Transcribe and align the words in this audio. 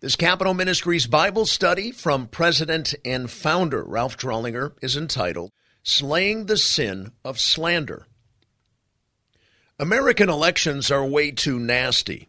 This 0.00 0.16
Capitol 0.16 0.54
Ministries 0.54 1.06
Bible 1.06 1.44
study 1.44 1.92
from 1.92 2.26
President 2.26 2.94
and 3.04 3.30
founder 3.30 3.84
Ralph 3.84 4.16
Drollinger 4.16 4.72
is 4.80 4.96
entitled 4.96 5.52
Slaying 5.82 6.46
the 6.46 6.56
Sin 6.56 7.12
of 7.22 7.38
Slander. 7.38 8.06
American 9.78 10.30
elections 10.30 10.90
are 10.90 11.04
way 11.04 11.32
too 11.32 11.58
nasty. 11.58 12.28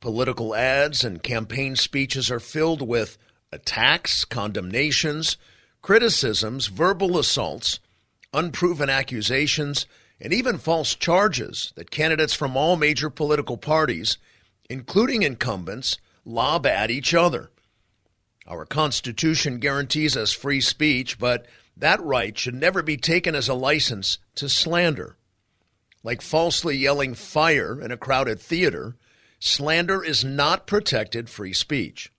Political 0.00 0.54
ads 0.54 1.04
and 1.04 1.22
campaign 1.22 1.76
speeches 1.76 2.30
are 2.30 2.40
filled 2.40 2.80
with 2.80 3.18
attacks, 3.52 4.24
condemnations, 4.24 5.36
criticisms, 5.82 6.68
verbal 6.68 7.18
assaults, 7.18 7.80
unproven 8.32 8.88
accusations, 8.88 9.84
and 10.22 10.32
even 10.32 10.56
false 10.56 10.94
charges 10.94 11.74
that 11.76 11.90
candidates 11.90 12.32
from 12.32 12.56
all 12.56 12.76
major 12.76 13.10
political 13.10 13.58
parties, 13.58 14.16
including 14.70 15.20
incumbents, 15.20 15.98
lob 16.24 16.66
at 16.66 16.90
each 16.90 17.14
other. 17.14 17.50
Our 18.46 18.64
Constitution 18.64 19.58
guarantees 19.58 20.16
us 20.16 20.32
free 20.32 20.60
speech, 20.60 21.18
but 21.18 21.46
that 21.76 22.02
right 22.02 22.36
should 22.36 22.54
never 22.54 22.82
be 22.82 22.96
taken 22.96 23.34
as 23.34 23.48
a 23.48 23.54
license 23.54 24.18
to 24.34 24.48
slander. 24.48 25.16
Like 26.02 26.22
falsely 26.22 26.76
yelling 26.76 27.14
fire 27.14 27.80
in 27.80 27.92
a 27.92 27.96
crowded 27.96 28.40
theater, 28.40 28.96
slander 29.38 30.02
is 30.02 30.24
not 30.24 30.66
protected 30.66 31.28
free 31.30 31.52
speech. 31.52 32.12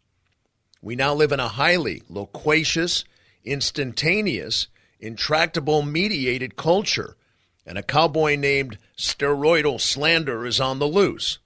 We 0.82 0.96
now 0.96 1.14
live 1.14 1.32
in 1.32 1.40
a 1.40 1.48
highly 1.48 2.02
loquacious, 2.10 3.06
instantaneous, 3.44 4.68
intractable, 5.00 5.82
mediated 5.82 6.56
culture, 6.56 7.18
and 7.66 7.78
a 7.78 7.84
cowboy 7.84 8.36
named 8.36 8.78
Steroidal 8.98 9.80
Slander 9.80 10.46
is 10.46 10.60
on 10.60 10.80
the 10.80 10.88
loose. 10.88 11.40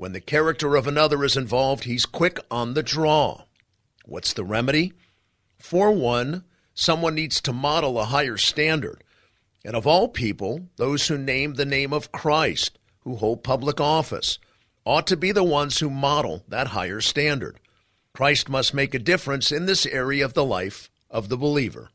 When 0.00 0.12
the 0.12 0.20
character 0.22 0.76
of 0.76 0.86
another 0.86 1.22
is 1.24 1.36
involved, 1.36 1.84
he's 1.84 2.06
quick 2.06 2.40
on 2.50 2.72
the 2.72 2.82
draw. 2.82 3.42
What's 4.06 4.32
the 4.32 4.44
remedy? 4.44 4.94
For 5.58 5.92
one, 5.92 6.44
someone 6.72 7.14
needs 7.14 7.38
to 7.42 7.52
model 7.52 7.98
a 7.98 8.06
higher 8.06 8.38
standard. 8.38 9.04
And 9.62 9.76
of 9.76 9.86
all 9.86 10.08
people, 10.08 10.70
those 10.76 11.08
who 11.08 11.18
name 11.18 11.52
the 11.52 11.66
name 11.66 11.92
of 11.92 12.12
Christ, 12.12 12.78
who 13.00 13.16
hold 13.16 13.44
public 13.44 13.78
office, 13.78 14.38
ought 14.86 15.06
to 15.08 15.18
be 15.18 15.32
the 15.32 15.44
ones 15.44 15.80
who 15.80 15.90
model 15.90 16.44
that 16.48 16.68
higher 16.68 17.02
standard. 17.02 17.60
Christ 18.14 18.48
must 18.48 18.72
make 18.72 18.94
a 18.94 18.98
difference 18.98 19.52
in 19.52 19.66
this 19.66 19.84
area 19.84 20.24
of 20.24 20.32
the 20.32 20.46
life 20.46 20.88
of 21.10 21.28
the 21.28 21.36
believer. 21.36 21.90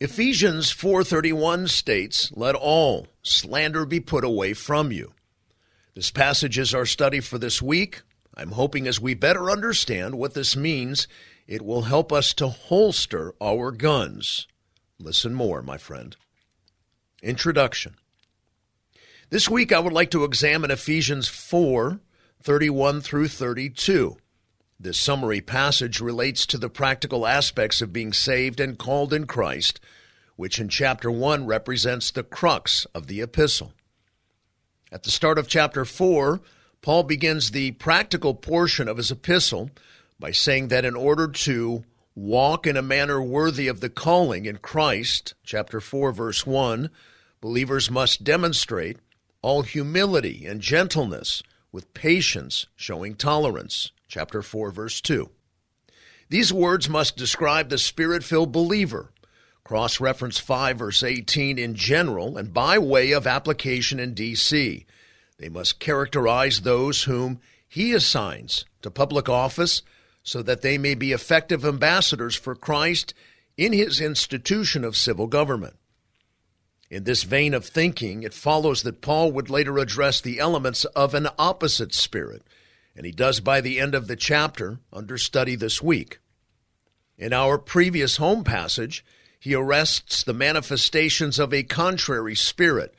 Ephesians 0.00 0.72
4:31 0.72 1.68
states, 1.68 2.32
"Let 2.34 2.56
all 2.56 3.06
slander 3.22 3.86
be 3.86 4.00
put 4.00 4.24
away 4.24 4.52
from 4.52 4.90
you." 4.90 5.12
This 5.94 6.10
passage 6.10 6.58
is 6.58 6.74
our 6.74 6.86
study 6.86 7.20
for 7.20 7.38
this 7.38 7.62
week. 7.62 8.02
I'm 8.36 8.50
hoping 8.50 8.88
as 8.88 9.00
we 9.00 9.14
better 9.14 9.48
understand 9.48 10.16
what 10.16 10.34
this 10.34 10.56
means, 10.56 11.06
it 11.46 11.62
will 11.62 11.82
help 11.82 12.12
us 12.12 12.34
to 12.34 12.48
holster 12.48 13.32
our 13.40 13.70
guns. 13.70 14.48
Listen 14.98 15.34
more, 15.34 15.62
my 15.62 15.78
friend. 15.78 16.16
Introduction. 17.22 17.94
This 19.30 19.48
week 19.48 19.72
I 19.72 19.78
would 19.78 19.92
like 19.92 20.10
to 20.10 20.24
examine 20.24 20.72
Ephesians 20.72 21.28
4 21.28 22.00
31 22.42 23.00
through 23.00 23.28
32. 23.28 24.16
This 24.80 24.98
summary 24.98 25.40
passage 25.40 26.00
relates 26.00 26.44
to 26.46 26.58
the 26.58 26.68
practical 26.68 27.24
aspects 27.24 27.80
of 27.80 27.92
being 27.92 28.12
saved 28.12 28.58
and 28.58 28.76
called 28.76 29.12
in 29.12 29.26
Christ, 29.26 29.78
which 30.34 30.58
in 30.58 30.68
chapter 30.68 31.08
1 31.08 31.46
represents 31.46 32.10
the 32.10 32.24
crux 32.24 32.84
of 32.94 33.06
the 33.06 33.20
epistle. 33.20 33.72
At 34.94 35.02
the 35.02 35.10
start 35.10 35.38
of 35.40 35.48
chapter 35.48 35.84
4, 35.84 36.40
Paul 36.80 37.02
begins 37.02 37.50
the 37.50 37.72
practical 37.72 38.32
portion 38.32 38.86
of 38.86 38.96
his 38.96 39.10
epistle 39.10 39.72
by 40.20 40.30
saying 40.30 40.68
that 40.68 40.84
in 40.84 40.94
order 40.94 41.26
to 41.26 41.82
walk 42.14 42.64
in 42.64 42.76
a 42.76 42.82
manner 42.82 43.20
worthy 43.20 43.66
of 43.66 43.80
the 43.80 43.90
calling 43.90 44.46
in 44.46 44.58
Christ, 44.58 45.34
chapter 45.42 45.80
4, 45.80 46.12
verse 46.12 46.46
1, 46.46 46.90
believers 47.40 47.90
must 47.90 48.22
demonstrate 48.22 48.98
all 49.42 49.62
humility 49.62 50.46
and 50.46 50.60
gentleness 50.60 51.42
with 51.72 51.92
patience, 51.92 52.66
showing 52.76 53.16
tolerance, 53.16 53.90
chapter 54.06 54.42
4, 54.42 54.70
verse 54.70 55.00
2. 55.00 55.28
These 56.28 56.52
words 56.52 56.88
must 56.88 57.16
describe 57.16 57.68
the 57.68 57.78
spirit 57.78 58.22
filled 58.22 58.52
believer. 58.52 59.10
Cross 59.64 59.98
reference 59.98 60.38
5, 60.38 60.78
verse 60.78 61.02
18 61.02 61.58
in 61.58 61.74
general 61.74 62.36
and 62.36 62.52
by 62.52 62.78
way 62.78 63.12
of 63.12 63.26
application 63.26 63.98
in 63.98 64.12
D.C. 64.12 64.84
They 65.38 65.48
must 65.48 65.80
characterize 65.80 66.60
those 66.60 67.04
whom 67.04 67.40
he 67.66 67.92
assigns 67.92 68.66
to 68.82 68.90
public 68.90 69.28
office 69.28 69.82
so 70.22 70.42
that 70.42 70.60
they 70.60 70.76
may 70.76 70.94
be 70.94 71.12
effective 71.12 71.64
ambassadors 71.64 72.36
for 72.36 72.54
Christ 72.54 73.14
in 73.56 73.72
his 73.72 74.00
institution 74.00 74.84
of 74.84 74.96
civil 74.96 75.26
government. 75.26 75.76
In 76.90 77.04
this 77.04 77.22
vein 77.22 77.54
of 77.54 77.64
thinking, 77.64 78.22
it 78.22 78.34
follows 78.34 78.82
that 78.82 79.00
Paul 79.00 79.32
would 79.32 79.48
later 79.48 79.78
address 79.78 80.20
the 80.20 80.40
elements 80.40 80.84
of 80.84 81.14
an 81.14 81.28
opposite 81.38 81.94
spirit, 81.94 82.42
and 82.94 83.06
he 83.06 83.12
does 83.12 83.40
by 83.40 83.60
the 83.60 83.80
end 83.80 83.94
of 83.94 84.08
the 84.08 84.16
chapter 84.16 84.78
under 84.92 85.16
study 85.16 85.56
this 85.56 85.82
week. 85.82 86.18
In 87.16 87.32
our 87.32 87.58
previous 87.58 88.18
home 88.18 88.44
passage, 88.44 89.04
he 89.44 89.54
arrests 89.54 90.22
the 90.22 90.32
manifestations 90.32 91.38
of 91.38 91.52
a 91.52 91.62
contrary 91.62 92.34
spirit 92.34 92.94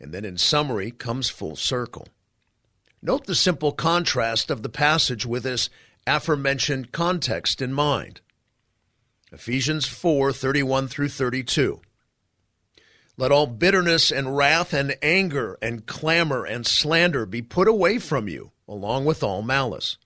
and 0.00 0.12
then 0.12 0.24
in 0.24 0.36
summary 0.36 0.90
comes 0.90 1.28
full 1.30 1.54
circle. 1.54 2.08
Note 3.00 3.26
the 3.26 3.34
simple 3.36 3.70
contrast 3.70 4.50
of 4.50 4.64
the 4.64 4.68
passage 4.68 5.24
with 5.24 5.44
this 5.44 5.70
aforementioned 6.04 6.90
context 6.90 7.62
in 7.62 7.72
mind. 7.72 8.20
Ephesians 9.30 9.86
4 9.86 10.32
31 10.32 10.88
through 10.88 11.10
32. 11.10 11.80
Let 13.16 13.30
all 13.30 13.46
bitterness 13.46 14.10
and 14.10 14.36
wrath 14.36 14.74
and 14.74 14.96
anger 15.00 15.56
and 15.62 15.86
clamor 15.86 16.44
and 16.44 16.66
slander 16.66 17.24
be 17.24 17.40
put 17.40 17.68
away 17.68 18.00
from 18.00 18.26
you, 18.26 18.50
along 18.66 19.04
with 19.04 19.22
all 19.22 19.42
malice. 19.42 19.96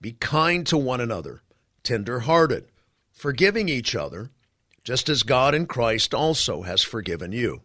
Be 0.00 0.12
kind 0.12 0.64
to 0.68 0.78
one 0.78 1.00
another, 1.00 1.42
tender 1.82 2.20
hearted, 2.20 2.70
forgiving 3.10 3.68
each 3.68 3.96
other, 3.96 4.30
just 4.86 5.08
as 5.08 5.24
God 5.24 5.52
in 5.52 5.66
Christ 5.66 6.14
also 6.14 6.62
has 6.62 6.80
forgiven 6.80 7.32
you. 7.32 7.62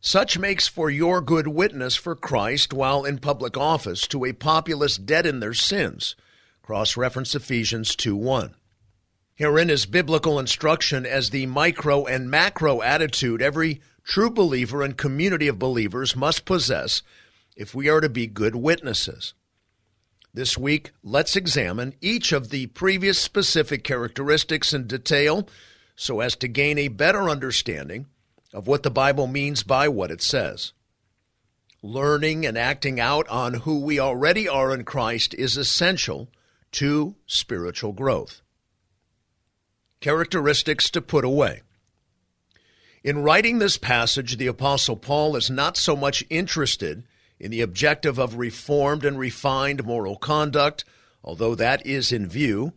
Such 0.00 0.40
makes 0.40 0.66
for 0.66 0.90
your 0.90 1.20
good 1.20 1.46
witness 1.46 1.94
for 1.94 2.16
Christ 2.16 2.72
while 2.72 3.04
in 3.04 3.18
public 3.18 3.56
office 3.56 4.08
to 4.08 4.24
a 4.24 4.32
populace 4.32 4.96
dead 4.96 5.24
in 5.24 5.38
their 5.38 5.54
sins. 5.54 6.16
Cross 6.62 6.96
reference 6.96 7.36
Ephesians 7.36 7.94
2 7.94 8.16
1. 8.16 8.56
Herein 9.36 9.70
is 9.70 9.86
biblical 9.86 10.40
instruction 10.40 11.06
as 11.06 11.30
the 11.30 11.46
micro 11.46 12.06
and 12.06 12.28
macro 12.28 12.82
attitude 12.82 13.40
every 13.40 13.80
true 14.02 14.30
believer 14.30 14.82
and 14.82 14.96
community 14.98 15.46
of 15.46 15.60
believers 15.60 16.16
must 16.16 16.44
possess 16.44 17.02
if 17.54 17.72
we 17.72 17.88
are 17.88 18.00
to 18.00 18.08
be 18.08 18.26
good 18.26 18.56
witnesses. 18.56 19.32
This 20.34 20.58
week, 20.58 20.90
let's 21.04 21.36
examine 21.36 21.94
each 22.00 22.32
of 22.32 22.50
the 22.50 22.66
previous 22.66 23.20
specific 23.20 23.84
characteristics 23.84 24.72
in 24.72 24.88
detail 24.88 25.46
so 26.00 26.20
as 26.20 26.34
to 26.34 26.48
gain 26.48 26.78
a 26.78 26.88
better 26.88 27.28
understanding 27.28 28.06
of 28.54 28.66
what 28.66 28.82
the 28.82 28.90
Bible 28.90 29.26
means 29.26 29.62
by 29.62 29.86
what 29.86 30.10
it 30.10 30.22
says. 30.22 30.72
Learning 31.82 32.46
and 32.46 32.56
acting 32.56 32.98
out 32.98 33.28
on 33.28 33.52
who 33.52 33.80
we 33.80 34.00
already 34.00 34.48
are 34.48 34.72
in 34.72 34.82
Christ 34.84 35.34
is 35.34 35.58
essential 35.58 36.30
to 36.72 37.16
spiritual 37.26 37.92
growth. 37.92 38.40
Characteristics 40.00 40.88
to 40.88 41.02
put 41.02 41.22
away. 41.22 41.60
In 43.04 43.22
writing 43.22 43.58
this 43.58 43.76
passage, 43.76 44.38
the 44.38 44.46
Apostle 44.46 44.96
Paul 44.96 45.36
is 45.36 45.50
not 45.50 45.76
so 45.76 45.94
much 45.94 46.24
interested 46.30 47.04
in 47.38 47.50
the 47.50 47.60
objective 47.60 48.18
of 48.18 48.36
reformed 48.36 49.04
and 49.04 49.18
refined 49.18 49.84
moral 49.84 50.16
conduct, 50.16 50.82
although 51.22 51.54
that 51.54 51.84
is 51.84 52.10
in 52.10 52.26
view, 52.26 52.72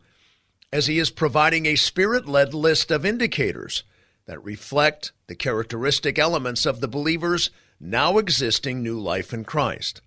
as 0.73 0.87
he 0.87 0.97
is 0.97 1.11
providing 1.11 1.67
a 1.67 1.75
spirit 1.75 2.27
led 2.27 2.51
list 2.51 2.89
of 2.89 3.05
indicators 3.05 3.83
that 4.25 4.43
reflect 4.43 5.11
the 5.27 5.35
characteristic 5.35 6.17
elements 6.17 6.65
of 6.65 6.81
the 6.81 6.87
believer's 6.87 7.51
now 7.79 8.17
existing 8.17 8.81
new 8.81 8.99
life 8.99 9.31
in 9.31 9.45
Christ. 9.45 10.01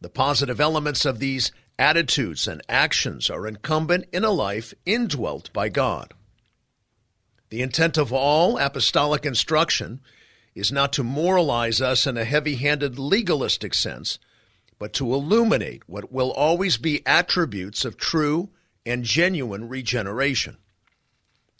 The 0.00 0.08
positive 0.08 0.58
elements 0.58 1.04
of 1.04 1.18
these 1.18 1.52
attitudes 1.78 2.48
and 2.48 2.62
actions 2.66 3.28
are 3.28 3.46
incumbent 3.46 4.06
in 4.10 4.24
a 4.24 4.30
life 4.30 4.72
indwelt 4.86 5.52
by 5.52 5.68
God. 5.68 6.14
The 7.50 7.60
intent 7.60 7.98
of 7.98 8.10
all 8.10 8.56
apostolic 8.56 9.26
instruction 9.26 10.00
is 10.54 10.72
not 10.72 10.94
to 10.94 11.04
moralize 11.04 11.82
us 11.82 12.06
in 12.06 12.16
a 12.16 12.24
heavy 12.24 12.54
handed 12.54 12.98
legalistic 12.98 13.74
sense, 13.74 14.18
but 14.78 14.94
to 14.94 15.12
illuminate 15.12 15.82
what 15.86 16.10
will 16.10 16.32
always 16.32 16.78
be 16.78 17.06
attributes 17.06 17.84
of 17.84 17.98
true 17.98 18.48
and 18.86 19.04
genuine 19.04 19.68
regeneration. 19.68 20.58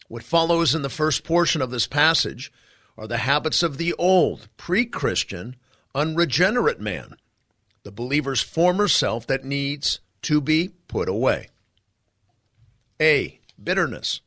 What 0.09 0.23
follows 0.23 0.75
in 0.75 0.83
the 0.83 0.91
first 0.91 1.25
portion 1.25 1.63
of 1.63 1.71
this 1.71 1.87
passage 1.87 2.53
are 2.97 3.07
the 3.07 3.19
habits 3.19 3.63
of 3.63 3.79
the 3.79 3.95
old, 3.95 4.49
pre 4.57 4.85
Christian, 4.85 5.57
unregenerate 5.95 6.81
man, 6.81 7.17
the 7.83 7.93
believer's 7.93 8.43
former 8.43 8.89
self 8.89 9.27
that 9.27 9.45
needs 9.45 10.01
to 10.23 10.41
be 10.41 10.71
put 10.89 11.09
away. 11.09 11.49
A. 13.01 13.41
Bitterness. 13.63 14.21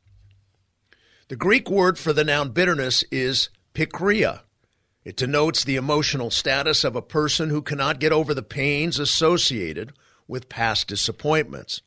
The 1.27 1.35
Greek 1.35 1.69
word 1.69 1.97
for 1.97 2.13
the 2.13 2.23
noun 2.23 2.49
bitterness 2.51 3.03
is 3.11 3.49
pikria. 3.73 4.41
It 5.03 5.15
denotes 5.15 5.63
the 5.63 5.75
emotional 5.75 6.31
status 6.31 6.83
of 6.83 6.95
a 6.95 7.01
person 7.01 7.49
who 7.49 7.61
cannot 7.61 7.99
get 7.99 8.11
over 8.11 8.33
the 8.33 8.43
pains 8.43 8.99
associated 8.99 9.93
with 10.27 10.49
past 10.49 10.87
disappointments. 10.87 11.81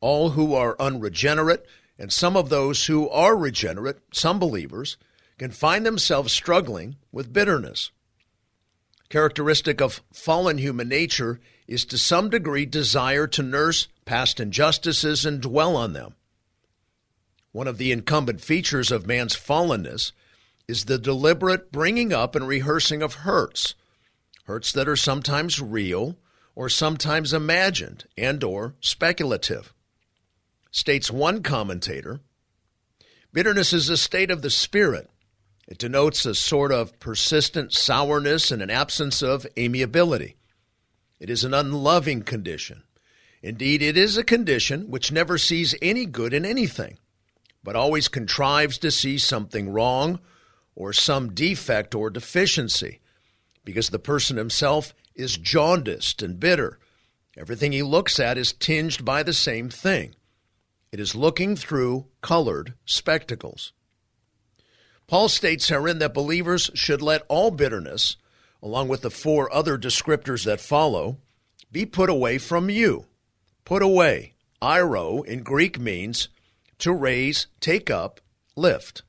All 0.00 0.30
who 0.30 0.54
are 0.54 0.76
unregenerate, 0.80 1.66
and 1.98 2.12
some 2.12 2.36
of 2.36 2.48
those 2.48 2.86
who 2.86 3.08
are 3.08 3.36
regenerate, 3.36 3.98
some 4.12 4.38
believers, 4.38 4.96
can 5.38 5.50
find 5.50 5.84
themselves 5.84 6.32
struggling 6.32 6.96
with 7.12 7.32
bitterness. 7.32 7.90
Characteristic 9.08 9.80
of 9.80 10.02
fallen 10.12 10.58
human 10.58 10.88
nature 10.88 11.40
is 11.66 11.84
to 11.86 11.98
some 11.98 12.30
degree 12.30 12.66
desire 12.66 13.26
to 13.28 13.42
nurse 13.42 13.88
past 14.04 14.40
injustices 14.40 15.24
and 15.24 15.40
dwell 15.40 15.76
on 15.76 15.92
them. 15.92 16.14
One 17.52 17.68
of 17.68 17.78
the 17.78 17.92
incumbent 17.92 18.40
features 18.40 18.90
of 18.90 19.06
man's 19.06 19.34
fallenness 19.34 20.12
is 20.68 20.84
the 20.84 20.98
deliberate 20.98 21.72
bringing 21.72 22.12
up 22.12 22.34
and 22.34 22.46
rehearsing 22.46 23.02
of 23.02 23.14
hurts, 23.14 23.74
hurts 24.44 24.72
that 24.72 24.88
are 24.88 24.96
sometimes 24.96 25.60
real 25.60 26.16
or 26.54 26.68
sometimes 26.68 27.32
imagined 27.32 28.04
and 28.16 28.42
or 28.42 28.74
speculative. 28.80 29.72
States 30.76 31.10
one 31.10 31.42
commentator, 31.42 32.20
bitterness 33.32 33.72
is 33.72 33.88
a 33.88 33.96
state 33.96 34.30
of 34.30 34.42
the 34.42 34.50
spirit. 34.50 35.08
It 35.66 35.78
denotes 35.78 36.26
a 36.26 36.34
sort 36.34 36.70
of 36.70 37.00
persistent 37.00 37.72
sourness 37.72 38.50
and 38.50 38.60
an 38.60 38.68
absence 38.68 39.22
of 39.22 39.46
amiability. 39.58 40.36
It 41.18 41.30
is 41.30 41.44
an 41.44 41.54
unloving 41.54 42.24
condition. 42.24 42.82
Indeed, 43.42 43.80
it 43.80 43.96
is 43.96 44.18
a 44.18 44.22
condition 44.22 44.90
which 44.90 45.10
never 45.10 45.38
sees 45.38 45.74
any 45.80 46.04
good 46.04 46.34
in 46.34 46.44
anything, 46.44 46.98
but 47.64 47.74
always 47.74 48.08
contrives 48.08 48.76
to 48.76 48.90
see 48.90 49.16
something 49.16 49.70
wrong 49.70 50.20
or 50.74 50.92
some 50.92 51.32
defect 51.32 51.94
or 51.94 52.10
deficiency, 52.10 53.00
because 53.64 53.88
the 53.88 53.98
person 53.98 54.36
himself 54.36 54.92
is 55.14 55.38
jaundiced 55.38 56.20
and 56.20 56.38
bitter. 56.38 56.78
Everything 57.34 57.72
he 57.72 57.82
looks 57.82 58.20
at 58.20 58.36
is 58.36 58.52
tinged 58.52 59.06
by 59.06 59.22
the 59.22 59.32
same 59.32 59.70
thing. 59.70 60.14
It 60.92 61.00
is 61.00 61.14
looking 61.14 61.56
through 61.56 62.06
colored 62.20 62.74
spectacles. 62.84 63.72
Paul 65.06 65.28
states 65.28 65.68
herein 65.68 65.98
that 65.98 66.14
believers 66.14 66.70
should 66.74 67.02
let 67.02 67.22
all 67.28 67.50
bitterness, 67.50 68.16
along 68.62 68.88
with 68.88 69.02
the 69.02 69.10
four 69.10 69.52
other 69.52 69.78
descriptors 69.78 70.44
that 70.44 70.60
follow, 70.60 71.18
be 71.70 71.86
put 71.86 72.10
away 72.10 72.38
from 72.38 72.70
you. 72.70 73.06
Put 73.64 73.82
away. 73.82 74.34
iro 74.62 75.22
in 75.22 75.42
Greek 75.42 75.78
means 75.78 76.28
to 76.78 76.92
raise, 76.92 77.46
take 77.60 77.90
up, 77.90 78.20
lift. 78.56 79.02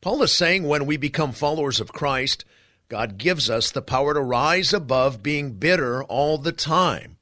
Paul 0.00 0.22
is 0.22 0.32
saying 0.32 0.64
when 0.64 0.86
we 0.86 0.96
become 0.96 1.32
followers 1.32 1.80
of 1.80 1.92
Christ, 1.92 2.44
God 2.88 3.18
gives 3.18 3.50
us 3.50 3.70
the 3.70 3.82
power 3.82 4.14
to 4.14 4.20
rise 4.20 4.72
above 4.72 5.22
being 5.22 5.52
bitter 5.52 6.02
all 6.04 6.38
the 6.38 6.52
time. 6.52 7.18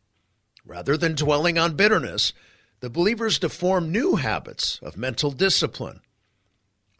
Rather 0.65 0.97
than 0.97 1.15
dwelling 1.15 1.59
on 1.59 1.77
bitterness, 1.77 2.33
the 2.81 2.91
believers 2.91 3.39
to 3.41 3.49
form 3.49 3.91
new 3.91 4.17
habits 4.17 4.79
of 4.83 4.97
mental 4.97 5.31
discipline. 5.31 6.01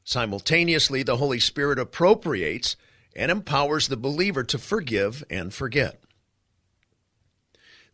Simultaneously, 0.05 1.03
the 1.03 1.19
Holy 1.19 1.39
Spirit 1.39 1.79
appropriates 1.79 2.77
and 3.15 3.31
empowers 3.31 3.89
the 3.89 3.97
believer 3.97 4.43
to 4.45 4.59
forgive 4.59 5.23
and 5.29 5.53
forget. 5.53 6.01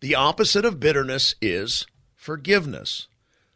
The 0.00 0.14
opposite 0.14 0.64
of 0.64 0.80
bitterness 0.80 1.34
is 1.40 1.86
forgiveness, 2.14 3.08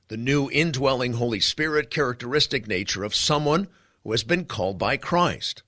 the 0.08 0.16
new 0.16 0.50
indwelling 0.50 1.14
Holy 1.14 1.40
Spirit 1.40 1.90
characteristic 1.90 2.66
nature 2.66 3.04
of 3.04 3.14
someone 3.14 3.69
who 4.02 4.10
has 4.12 4.24
been 4.24 4.44
called 4.44 4.78
by 4.78 4.96
Christ. 4.96 5.62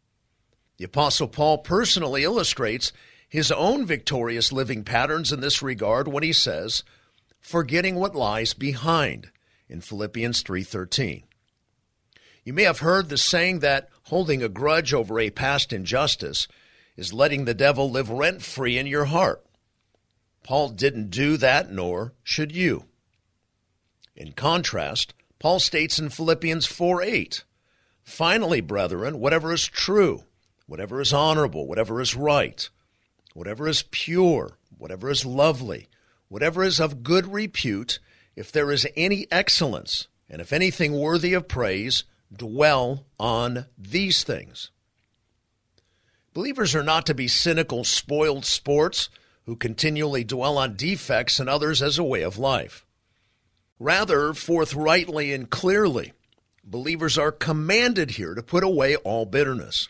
The 0.78 0.84
Apostle 0.84 1.28
Paul 1.28 1.58
personally 1.58 2.24
illustrates 2.24 2.92
his 3.28 3.52
own 3.52 3.84
victorious 3.86 4.50
living 4.50 4.82
patterns 4.82 5.32
in 5.32 5.40
this 5.40 5.62
regard 5.62 6.08
when 6.08 6.22
he 6.22 6.32
says, 6.32 6.82
forgetting 7.40 7.96
what 7.96 8.14
lies 8.14 8.54
behind 8.54 9.30
in 9.68 9.80
Philippians 9.80 10.42
3:13. 10.42 11.24
You 12.44 12.52
may 12.52 12.62
have 12.64 12.80
heard 12.80 13.08
the 13.08 13.18
saying 13.18 13.60
that 13.60 13.88
holding 14.04 14.42
a 14.42 14.48
grudge 14.48 14.94
over 14.94 15.18
a 15.18 15.30
past 15.30 15.72
injustice 15.72 16.48
is 16.96 17.12
letting 17.12 17.44
the 17.44 17.54
devil 17.54 17.90
live 17.90 18.10
rent 18.10 18.42
free 18.42 18.76
in 18.78 18.86
your 18.86 19.06
heart. 19.06 19.44
Paul 20.42 20.70
didn't 20.70 21.10
do 21.10 21.36
that, 21.36 21.70
nor 21.70 22.14
should 22.22 22.52
you. 22.52 22.86
In 24.16 24.32
contrast, 24.32 25.14
Paul 25.38 25.60
states 25.60 25.98
in 25.98 26.10
Philippians 26.10 26.66
4 26.66 27.02
8, 27.02 27.44
Finally, 28.02 28.60
brethren, 28.60 29.20
whatever 29.20 29.52
is 29.52 29.66
true, 29.66 30.24
whatever 30.66 31.00
is 31.00 31.12
honorable, 31.12 31.66
whatever 31.66 32.00
is 32.00 32.16
right, 32.16 32.68
whatever 33.34 33.68
is 33.68 33.84
pure, 33.90 34.58
whatever 34.76 35.10
is 35.10 35.24
lovely, 35.24 35.88
whatever 36.30 36.62
is 36.62 36.80
of 36.80 37.02
good 37.02 37.30
repute, 37.30 37.98
if 38.34 38.50
there 38.50 38.70
is 38.70 38.86
any 38.96 39.26
excellence, 39.30 40.08
and 40.30 40.40
if 40.40 40.52
anything 40.52 40.92
worthy 40.92 41.34
of 41.34 41.48
praise, 41.48 42.04
dwell 42.34 43.04
on 43.18 43.66
these 43.76 44.22
things. 44.22 44.70
Believers 46.32 46.74
are 46.76 46.84
not 46.84 47.04
to 47.06 47.14
be 47.14 47.26
cynical, 47.26 47.82
spoiled 47.82 48.44
sports 48.44 49.10
who 49.44 49.56
continually 49.56 50.22
dwell 50.22 50.56
on 50.56 50.76
defects 50.76 51.40
in 51.40 51.48
others 51.48 51.82
as 51.82 51.98
a 51.98 52.04
way 52.04 52.22
of 52.22 52.38
life. 52.38 52.86
Rather, 53.80 54.32
forthrightly 54.32 55.32
and 55.32 55.50
clearly, 55.50 56.12
believers 56.62 57.18
are 57.18 57.32
commanded 57.32 58.12
here 58.12 58.34
to 58.34 58.42
put 58.42 58.62
away 58.62 58.94
all 58.96 59.26
bitterness. 59.26 59.88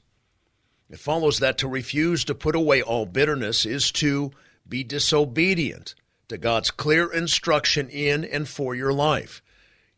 It 0.89 0.99
follows 0.99 1.39
that 1.41 1.59
to 1.59 1.69
refuse 1.69 2.25
to 2.25 2.35
put 2.35 2.57
away 2.57 2.81
all 2.81 3.05
bitterness 3.05 3.67
is 3.67 3.93
to 3.93 4.33
be 4.67 4.83
disobedient 4.83 5.95
to 6.31 6.39
God's 6.39 6.71
clear 6.71 7.13
instruction 7.13 7.89
in 7.89 8.25
and 8.25 8.49
for 8.49 8.73
your 8.75 8.93
life. 8.93 9.43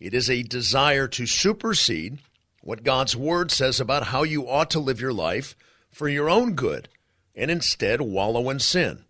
It 0.00 0.14
is 0.14 0.30
a 0.30 0.42
desire 0.42 1.06
to 1.08 1.26
supersede 1.26 2.20
what 2.62 2.84
God's 2.84 3.14
Word 3.14 3.50
says 3.50 3.78
about 3.78 4.06
how 4.06 4.22
you 4.22 4.48
ought 4.48 4.70
to 4.70 4.80
live 4.80 4.98
your 4.98 5.12
life 5.12 5.54
for 5.90 6.08
your 6.08 6.30
own 6.30 6.54
good 6.54 6.88
and 7.34 7.50
instead 7.50 8.00
wallow 8.00 8.48
in 8.48 8.60
sin. 8.60 9.04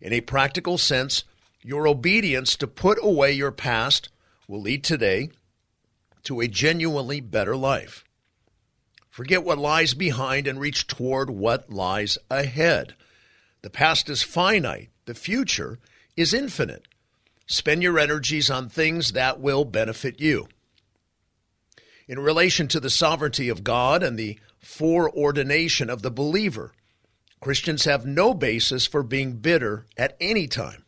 In 0.00 0.12
a 0.12 0.20
practical 0.20 0.78
sense, 0.78 1.24
your 1.62 1.88
obedience 1.88 2.54
to 2.56 2.68
put 2.68 2.98
away 3.02 3.32
your 3.32 3.50
past 3.50 4.08
will 4.46 4.60
lead 4.60 4.84
today 4.84 5.30
to 6.22 6.40
a 6.40 6.46
genuinely 6.46 7.20
better 7.20 7.56
life. 7.56 8.04
Forget 9.10 9.42
what 9.42 9.58
lies 9.58 9.94
behind 9.94 10.46
and 10.46 10.60
reach 10.60 10.86
toward 10.86 11.28
what 11.28 11.72
lies 11.72 12.18
ahead. 12.30 12.94
The 13.62 13.70
past 13.70 14.08
is 14.08 14.22
finite, 14.22 14.90
the 15.06 15.14
future 15.14 15.80
is 16.16 16.34
infinite. 16.34 16.86
Spend 17.46 17.82
your 17.82 17.98
energies 17.98 18.50
on 18.50 18.68
things 18.68 19.12
that 19.12 19.40
will 19.40 19.64
benefit 19.64 20.20
you. 20.20 20.48
In 22.06 22.18
relation 22.18 22.68
to 22.68 22.80
the 22.80 22.90
sovereignty 22.90 23.48
of 23.48 23.64
God 23.64 24.02
and 24.02 24.18
the 24.18 24.38
foreordination 24.62 25.90
of 25.90 26.02
the 26.02 26.10
believer, 26.10 26.72
Christians 27.40 27.84
have 27.84 28.06
no 28.06 28.32
basis 28.32 28.86
for 28.86 29.02
being 29.02 29.34
bitter 29.34 29.86
at 29.96 30.16
any 30.20 30.46
time. 30.46 30.84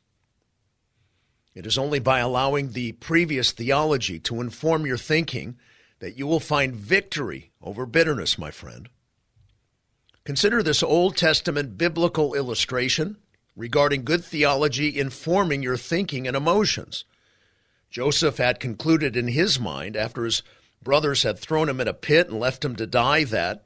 It 1.54 1.66
is 1.66 1.78
only 1.78 1.98
by 1.98 2.20
allowing 2.20 2.72
the 2.72 2.92
previous 2.92 3.52
theology 3.52 4.18
to 4.20 4.40
inform 4.40 4.86
your 4.86 4.98
thinking 4.98 5.58
that 6.00 6.16
you 6.18 6.26
will 6.26 6.40
find 6.40 6.76
victory 6.76 7.50
over 7.62 7.86
bitterness, 7.86 8.38
my 8.38 8.50
friend. 8.50 8.88
Consider 10.24 10.62
this 10.62 10.82
Old 10.82 11.16
Testament 11.16 11.78
biblical 11.78 12.34
illustration 12.34 13.16
regarding 13.56 14.04
good 14.04 14.24
theology 14.24 14.98
informing 14.98 15.62
your 15.62 15.76
thinking 15.76 16.28
and 16.28 16.36
emotions. 16.36 17.04
Joseph 17.90 18.36
had 18.36 18.60
concluded 18.60 19.16
in 19.16 19.28
his 19.28 19.58
mind, 19.58 19.96
after 19.96 20.24
his 20.24 20.42
brothers 20.82 21.22
had 21.22 21.38
thrown 21.38 21.68
him 21.68 21.80
in 21.80 21.88
a 21.88 21.94
pit 21.94 22.28
and 22.28 22.38
left 22.38 22.64
him 22.64 22.76
to 22.76 22.86
die, 22.86 23.24
that, 23.24 23.64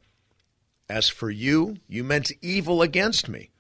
as 0.89 1.09
for 1.09 1.31
you, 1.31 1.77
you 1.89 2.05
meant 2.05 2.33
evil 2.41 2.83
against 2.83 3.29
me 3.29 3.51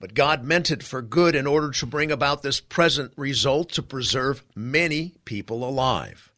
but 0.00 0.14
God 0.14 0.42
meant 0.42 0.70
it 0.70 0.82
for 0.82 1.02
good 1.02 1.36
in 1.36 1.46
order 1.46 1.70
to 1.70 1.86
bring 1.86 2.10
about 2.10 2.42
this 2.42 2.58
present 2.58 3.12
result 3.16 3.70
to 3.72 3.82
preserve 3.82 4.42
many 4.56 5.14
people 5.26 5.62
alive. 5.62 6.32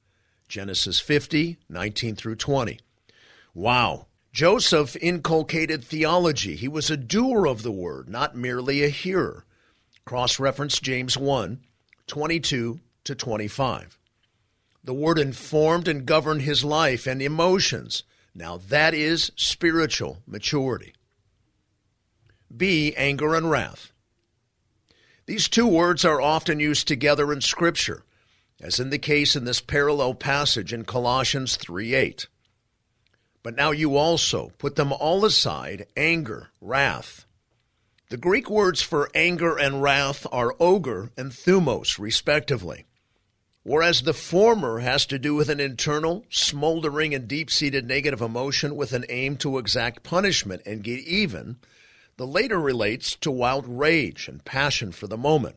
Genesis 0.48 0.98
50, 0.98 1.58
19 1.68 2.16
through 2.16 2.34
20. 2.34 2.80
Wow. 3.54 4.06
Joseph 4.32 4.96
inculcated 4.96 5.84
theology. 5.84 6.56
He 6.56 6.68
was 6.68 6.90
a 6.90 6.96
doer 6.96 7.46
of 7.46 7.62
the 7.62 7.70
word, 7.70 8.08
not 8.08 8.34
merely 8.34 8.82
a 8.82 8.88
hearer. 8.88 9.44
Cross 10.06 10.40
reference 10.40 10.80
James 10.80 11.18
1, 11.18 11.60
22 12.06 12.80
to 13.04 13.14
25. 13.14 13.98
The 14.82 14.94
word 14.94 15.18
informed 15.18 15.86
and 15.86 16.06
governed 16.06 16.42
his 16.42 16.64
life 16.64 17.06
and 17.06 17.20
emotions. 17.20 18.04
Now 18.34 18.56
that 18.56 18.94
is 18.94 19.32
spiritual 19.36 20.22
maturity. 20.26 20.94
B. 22.54 22.94
Anger 22.96 23.34
and 23.34 23.50
wrath. 23.50 23.92
These 25.26 25.48
two 25.48 25.66
words 25.66 26.06
are 26.06 26.22
often 26.22 26.58
used 26.58 26.88
together 26.88 27.32
in 27.32 27.42
Scripture, 27.42 28.02
as 28.60 28.80
in 28.80 28.88
the 28.88 28.98
case 28.98 29.36
in 29.36 29.44
this 29.44 29.60
parallel 29.60 30.14
passage 30.14 30.72
in 30.72 30.84
Colossians 30.84 31.56
3 31.56 31.94
8. 31.94 32.26
But 33.42 33.56
now 33.56 33.72
you 33.72 33.96
also 33.96 34.52
put 34.58 34.76
them 34.76 34.92
all 34.92 35.24
aside 35.24 35.86
anger, 35.96 36.50
wrath. 36.60 37.26
The 38.08 38.16
Greek 38.16 38.50
words 38.50 38.82
for 38.82 39.10
anger 39.14 39.58
and 39.58 39.82
wrath 39.82 40.26
are 40.30 40.52
orge 40.58 41.10
and 41.16 41.32
thumos, 41.32 41.98
respectively. 41.98 42.84
Whereas 43.64 44.02
the 44.02 44.14
former 44.14 44.80
has 44.80 45.06
to 45.06 45.18
do 45.18 45.34
with 45.34 45.48
an 45.48 45.60
internal, 45.60 46.24
smoldering, 46.28 47.14
and 47.14 47.28
deep 47.28 47.50
seated 47.50 47.86
negative 47.86 48.20
emotion 48.20 48.76
with 48.76 48.92
an 48.92 49.04
aim 49.08 49.36
to 49.38 49.58
exact 49.58 50.02
punishment 50.02 50.62
and 50.66 50.82
get 50.82 51.00
even, 51.00 51.58
the 52.16 52.26
later 52.26 52.60
relates 52.60 53.14
to 53.16 53.30
wild 53.30 53.66
rage 53.66 54.28
and 54.28 54.44
passion 54.44 54.92
for 54.92 55.06
the 55.06 55.16
moment. 55.16 55.56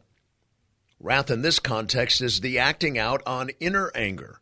Wrath 1.00 1.30
in 1.30 1.42
this 1.42 1.60
context 1.60 2.22
is 2.22 2.42
the 2.42 2.58
acting 2.58 2.98
out 2.98 3.22
on 3.26 3.50
inner 3.60 3.92
anger. 3.96 4.40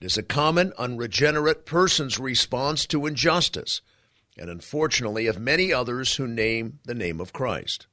It 0.00 0.06
is 0.06 0.18
a 0.18 0.22
common, 0.22 0.72
unregenerate 0.78 1.64
person's 1.64 2.18
response 2.18 2.86
to 2.86 3.06
injustice, 3.06 3.80
and 4.36 4.50
unfortunately 4.50 5.26
of 5.26 5.38
many 5.38 5.72
others 5.72 6.16
who 6.16 6.26
name 6.26 6.80
the 6.84 6.94
name 6.94 7.20
of 7.20 7.32
Christ. 7.32 7.86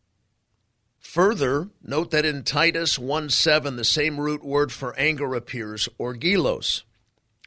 Further, 0.99 1.69
note 1.81 2.11
that 2.11 2.25
in 2.25 2.43
Titus 2.43 2.97
1 2.97 3.29
7, 3.29 3.75
the 3.75 3.85
same 3.85 4.19
root 4.19 4.43
word 4.43 4.71
for 4.71 4.97
anger 4.97 5.35
appears, 5.35 5.87
orgilos. 5.99 6.83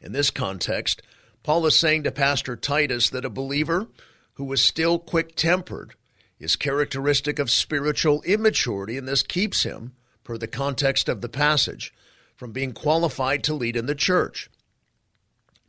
In 0.01 0.11
this 0.11 0.29
context, 0.31 1.01
Paul 1.43 1.65
is 1.65 1.77
saying 1.77 2.03
to 2.03 2.11
Pastor 2.11 2.55
Titus 2.55 3.09
that 3.09 3.25
a 3.25 3.29
believer 3.29 3.87
who 4.33 4.51
is 4.53 4.61
still 4.61 4.99
quick 4.99 5.35
tempered 5.35 5.95
is 6.39 6.55
characteristic 6.55 7.39
of 7.39 7.49
spiritual 7.49 8.21
immaturity, 8.23 8.97
and 8.97 9.07
this 9.07 9.23
keeps 9.23 9.63
him 9.63 9.93
per 10.23 10.37
the 10.37 10.47
context 10.47 11.09
of 11.09 11.21
the 11.21 11.29
passage, 11.29 11.93
from 12.37 12.51
being 12.51 12.71
qualified 12.71 13.43
to 13.43 13.53
lead 13.53 13.75
in 13.75 13.87
the 13.87 13.95
church. 13.95 14.49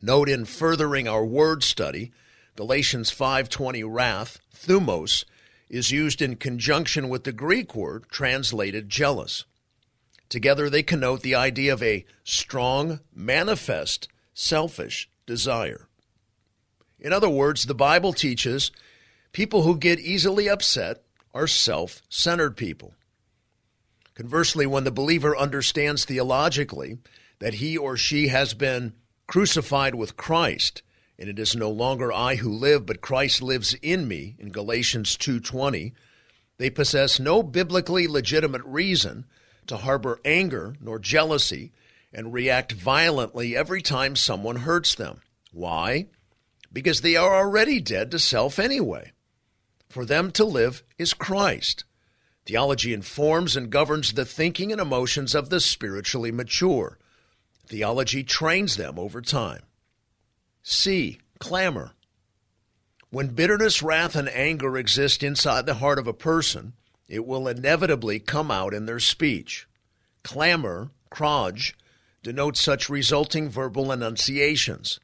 Note 0.01 0.29
in 0.29 0.45
furthering 0.45 1.09
our 1.09 1.25
word 1.25 1.65
study, 1.65 2.13
Galatians 2.55 3.11
5:20 3.11 3.83
wrath, 3.83 4.39
thumos, 4.55 5.25
is 5.69 5.91
used 5.91 6.23
in 6.23 6.37
conjunction 6.37 7.09
with 7.09 7.25
the 7.25 7.33
Greek 7.33 7.75
word 7.75 8.05
translated 8.11 8.89
jealous. 8.89 9.45
Together 10.29 10.69
they 10.69 10.83
connote 10.83 11.23
the 11.23 11.35
idea 11.35 11.73
of 11.73 11.83
a 11.83 12.05
strong, 12.23 13.01
manifest, 13.15 14.09
selfish 14.35 15.09
desire. 15.27 15.89
In 17.01 17.13
other 17.13 17.31
words, 17.31 17.65
the 17.65 17.75
Bible 17.75 18.13
teaches 18.13 18.71
people 19.33 19.63
who 19.63 19.77
get 19.77 20.01
easily 20.01 20.49
upset 20.49 21.03
are 21.33 21.47
self 21.47 22.03
centered 22.09 22.57
people. 22.57 22.95
Conversely, 24.19 24.67
when 24.67 24.83
the 24.83 24.91
believer 24.91 25.39
understands 25.39 26.05
theologically 26.05 26.99
that 27.39 27.55
he 27.55 27.79
or 27.79 27.97
she 27.97 28.27
has 28.27 28.53
been 28.53 28.95
crucified 29.29 29.95
with 29.95 30.17
Christ, 30.17 30.83
and 31.17 31.29
it 31.31 31.39
is 31.39 31.55
no 31.55 31.71
longer 31.71 32.13
I 32.13 32.35
who 32.35 32.53
live, 32.53 32.85
but 32.85 33.01
Christ 33.01 33.43
lives 33.43 33.75
in 33.75 34.09
me 34.09 34.35
in 34.41 34.51
Galatians 34.51 35.17
2:20, 35.17 35.95
they 36.57 36.69
possess 36.69 37.21
no 37.21 37.45
biblically 37.45 38.09
legitimate 38.09 38.65
reason 38.65 39.25
to 39.69 39.77
harbor 39.77 40.19
anger 40.25 40.75
nor 40.81 40.99
jealousy 40.99 41.71
and 42.13 42.33
react 42.33 42.73
violently 42.73 43.55
every 43.55 43.81
time 43.81 44.17
someone 44.17 44.57
hurts 44.57 44.97
them. 44.97 45.21
Why? 45.53 46.09
Because 46.73 47.03
they 47.03 47.15
are 47.15 47.37
already 47.37 47.79
dead 47.79 48.11
to 48.11 48.19
self 48.19 48.59
anyway. 48.59 49.13
For 49.89 50.05
them 50.05 50.33
to 50.33 50.45
live 50.45 50.83
is 50.99 51.15
Christ. 51.15 51.85
Theology 52.49 52.95
informs 52.95 53.57
and 53.57 53.69
governs 53.69 54.15
the 54.15 54.25
thinking 54.25 54.73
and 54.73 54.81
emotions 54.81 55.35
of 55.35 55.51
the 55.51 55.61
spiritually 55.61 56.33
mature. 56.33 56.97
Theology 57.67 58.25
trains 58.25 58.79
them 58.79 58.99
over 58.99 59.21
time. 59.21 59.65
C. 60.63 61.19
Clamor. 61.39 61.93
When 63.11 63.35
bitterness, 63.35 63.83
wrath, 63.83 64.17
and 64.17 64.31
anger 64.31 64.79
exist 64.79 65.23
inside 65.23 65.67
the 65.67 65.75
heart 65.75 65.99
of 65.99 66.07
a 66.07 66.15
person, 66.15 66.73
it 67.07 67.27
will 67.27 67.49
inevitably 67.49 68.19
come 68.19 68.51
out 68.51 68.73
in 68.73 68.87
their 68.87 68.99
speech. 68.99 69.69
Clamor, 70.23 70.91
kraj, 71.11 71.75
denotes 72.23 72.63
such 72.63 72.89
resulting 72.89 73.51
verbal 73.51 73.93
enunciations. 73.93 74.99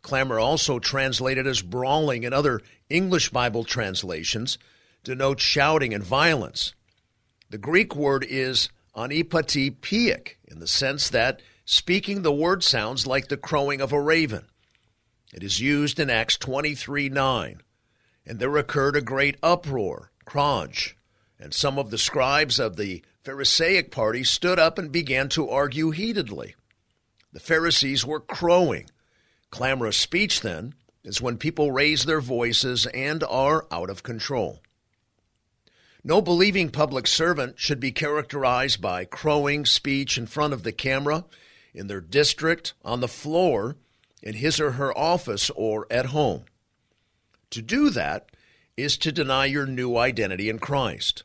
Clamor, 0.00 0.38
also 0.38 0.78
translated 0.78 1.46
as 1.46 1.60
brawling 1.60 2.22
in 2.22 2.32
other 2.32 2.62
English 2.88 3.28
Bible 3.28 3.64
translations, 3.64 4.56
denotes 5.04 5.42
shouting 5.42 5.92
and 5.92 6.04
violence. 6.04 6.74
The 7.50 7.58
Greek 7.58 7.94
word 7.94 8.24
is 8.28 8.68
anipati 8.96 9.74
in 10.48 10.58
the 10.58 10.66
sense 10.66 11.08
that 11.10 11.40
speaking 11.64 12.22
the 12.22 12.32
word 12.32 12.62
sounds 12.62 13.06
like 13.06 13.28
the 13.28 13.36
crowing 13.36 13.80
of 13.80 13.92
a 13.92 14.00
raven. 14.00 14.46
It 15.32 15.42
is 15.42 15.60
used 15.60 15.98
in 15.98 16.10
Acts 16.10 16.36
23 16.36 17.08
9. 17.08 17.62
And 18.26 18.38
there 18.38 18.56
occurred 18.56 18.96
a 18.96 19.00
great 19.00 19.36
uproar, 19.42 20.12
kraj, 20.24 20.94
and 21.40 21.52
some 21.52 21.78
of 21.78 21.90
the 21.90 21.98
scribes 21.98 22.60
of 22.60 22.76
the 22.76 23.02
Pharisaic 23.24 23.90
party 23.90 24.24
stood 24.24 24.58
up 24.58 24.78
and 24.78 24.92
began 24.92 25.28
to 25.30 25.48
argue 25.48 25.90
heatedly. 25.90 26.54
The 27.32 27.40
Pharisees 27.40 28.04
were 28.04 28.20
crowing. 28.20 28.90
Clamorous 29.50 29.96
speech, 29.96 30.42
then, 30.42 30.74
is 31.02 31.20
when 31.20 31.38
people 31.38 31.72
raise 31.72 32.04
their 32.04 32.20
voices 32.20 32.86
and 32.86 33.24
are 33.24 33.66
out 33.70 33.90
of 33.90 34.02
control. 34.02 34.60
No 36.04 36.20
believing 36.20 36.70
public 36.70 37.06
servant 37.06 37.60
should 37.60 37.78
be 37.78 37.92
characterized 37.92 38.80
by 38.80 39.04
crowing 39.04 39.64
speech 39.64 40.18
in 40.18 40.26
front 40.26 40.52
of 40.52 40.64
the 40.64 40.72
camera, 40.72 41.24
in 41.72 41.86
their 41.86 42.00
district, 42.00 42.74
on 42.84 43.00
the 43.00 43.08
floor, 43.08 43.76
in 44.20 44.34
his 44.34 44.60
or 44.60 44.72
her 44.72 44.96
office, 44.96 45.48
or 45.50 45.86
at 45.90 46.06
home. 46.06 46.44
To 47.50 47.62
do 47.62 47.90
that 47.90 48.30
is 48.76 48.96
to 48.98 49.12
deny 49.12 49.46
your 49.46 49.66
new 49.66 49.96
identity 49.96 50.48
in 50.48 50.58
Christ. 50.58 51.22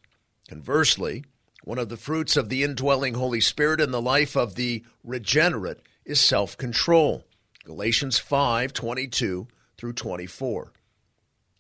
Conversely, 0.48 1.26
one 1.64 1.80
of 1.80 1.90
the 1.90 1.98
fruits 1.98 2.38
of 2.38 2.50
the 2.50 2.64
indwelling 2.64 3.16
Holy 3.16 3.42
Spirit 3.42 3.82
in 3.82 3.92
the 3.92 4.02
life 4.02 4.36
of 4.36 4.56
the 4.56 4.84
regenerate 5.04 5.82
is 6.06 6.20
self 6.20 6.56
control. 6.56 7.26
Galatians 7.64 8.20
5 8.20 8.74
22 8.74 9.48
through 9.78 9.94
24. 9.94 10.72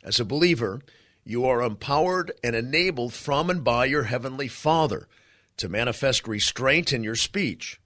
As 0.04 0.20
a 0.20 0.26
believer, 0.26 0.82
you 1.28 1.46
are 1.46 1.62
empowered 1.62 2.32
and 2.42 2.56
enabled 2.56 3.14
from 3.14 3.50
and 3.50 3.62
by 3.62 3.84
your 3.84 4.04
Heavenly 4.04 4.48
Father 4.48 5.10
to 5.58 5.68
manifest 5.68 6.26
restraint 6.26 6.94
in 6.94 7.04
your 7.04 7.18
speech. 7.18 7.82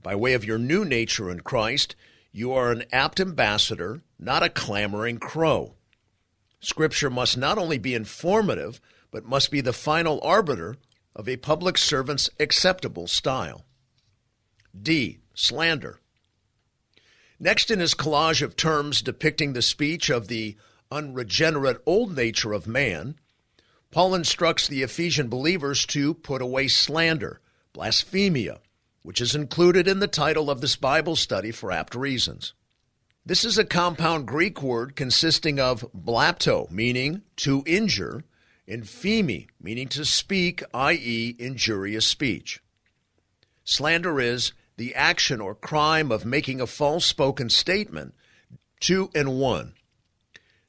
By 0.00 0.14
way 0.14 0.34
of 0.34 0.44
your 0.44 0.58
new 0.58 0.84
nature 0.84 1.30
in 1.30 1.40
Christ, 1.40 1.96
you 2.30 2.52
are 2.52 2.70
an 2.70 2.84
apt 2.92 3.18
ambassador, 3.18 4.02
not 4.20 4.44
a 4.44 4.48
clamoring 4.48 5.18
crow. 5.18 5.74
Scripture 6.60 7.10
must 7.10 7.36
not 7.36 7.58
only 7.58 7.76
be 7.76 7.92
informative, 7.92 8.80
but 9.10 9.24
must 9.24 9.50
be 9.50 9.60
the 9.60 9.72
final 9.72 10.20
arbiter 10.22 10.76
of 11.16 11.28
a 11.28 11.36
public 11.38 11.76
servant's 11.76 12.30
acceptable 12.38 13.08
style. 13.08 13.64
D. 14.80 15.18
Slander. 15.34 15.98
Next 17.40 17.68
in 17.72 17.80
his 17.80 17.94
collage 17.94 18.42
of 18.42 18.54
terms 18.54 19.02
depicting 19.02 19.54
the 19.54 19.62
speech 19.62 20.08
of 20.08 20.28
the 20.28 20.56
unregenerate 20.94 21.82
old 21.84 22.16
nature 22.16 22.52
of 22.52 22.68
man, 22.68 23.16
Paul 23.90 24.14
instructs 24.14 24.68
the 24.68 24.82
Ephesian 24.82 25.28
believers 25.28 25.84
to 25.86 26.14
put 26.14 26.40
away 26.40 26.68
slander, 26.68 27.40
blasphemia, 27.72 28.60
which 29.02 29.20
is 29.20 29.34
included 29.34 29.88
in 29.88 29.98
the 29.98 30.06
title 30.06 30.48
of 30.48 30.60
this 30.60 30.76
Bible 30.76 31.16
study 31.16 31.50
for 31.50 31.72
apt 31.72 31.94
reasons. 31.94 32.54
This 33.26 33.44
is 33.44 33.58
a 33.58 33.64
compound 33.64 34.26
Greek 34.26 34.62
word 34.62 34.96
consisting 34.96 35.58
of 35.58 35.84
blapto, 35.92 36.70
meaning 36.70 37.22
to 37.36 37.64
injure, 37.66 38.24
and 38.68 38.84
phemi, 38.84 39.48
meaning 39.60 39.88
to 39.88 40.04
speak, 40.04 40.62
i.e., 40.72 41.34
injurious 41.38 42.06
speech. 42.06 42.62
Slander 43.64 44.20
is 44.20 44.52
the 44.76 44.94
action 44.94 45.40
or 45.40 45.54
crime 45.54 46.12
of 46.12 46.24
making 46.24 46.60
a 46.60 46.66
false 46.66 47.04
spoken 47.04 47.48
statement, 47.48 48.14
two 48.80 49.10
and 49.14 49.38
one, 49.38 49.74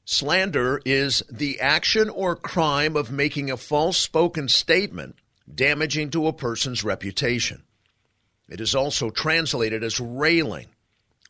Slander 0.08 0.80
is 0.86 1.24
the 1.32 1.60
action 1.60 2.12
or 2.12 2.36
crime 2.36 2.96
of 2.96 3.12
making 3.12 3.50
a 3.50 3.58
false 3.58 3.98
spoken 3.98 4.48
statement 4.48 5.16
damaging 5.54 6.12
to 6.12 6.28
a 6.28 6.34
person's 6.34 6.84
reputation. 6.84 7.64
It 8.48 8.62
is 8.62 8.76
also 8.76 9.10
translated 9.10 9.84
as 9.84 10.00
railing. 10.00 10.68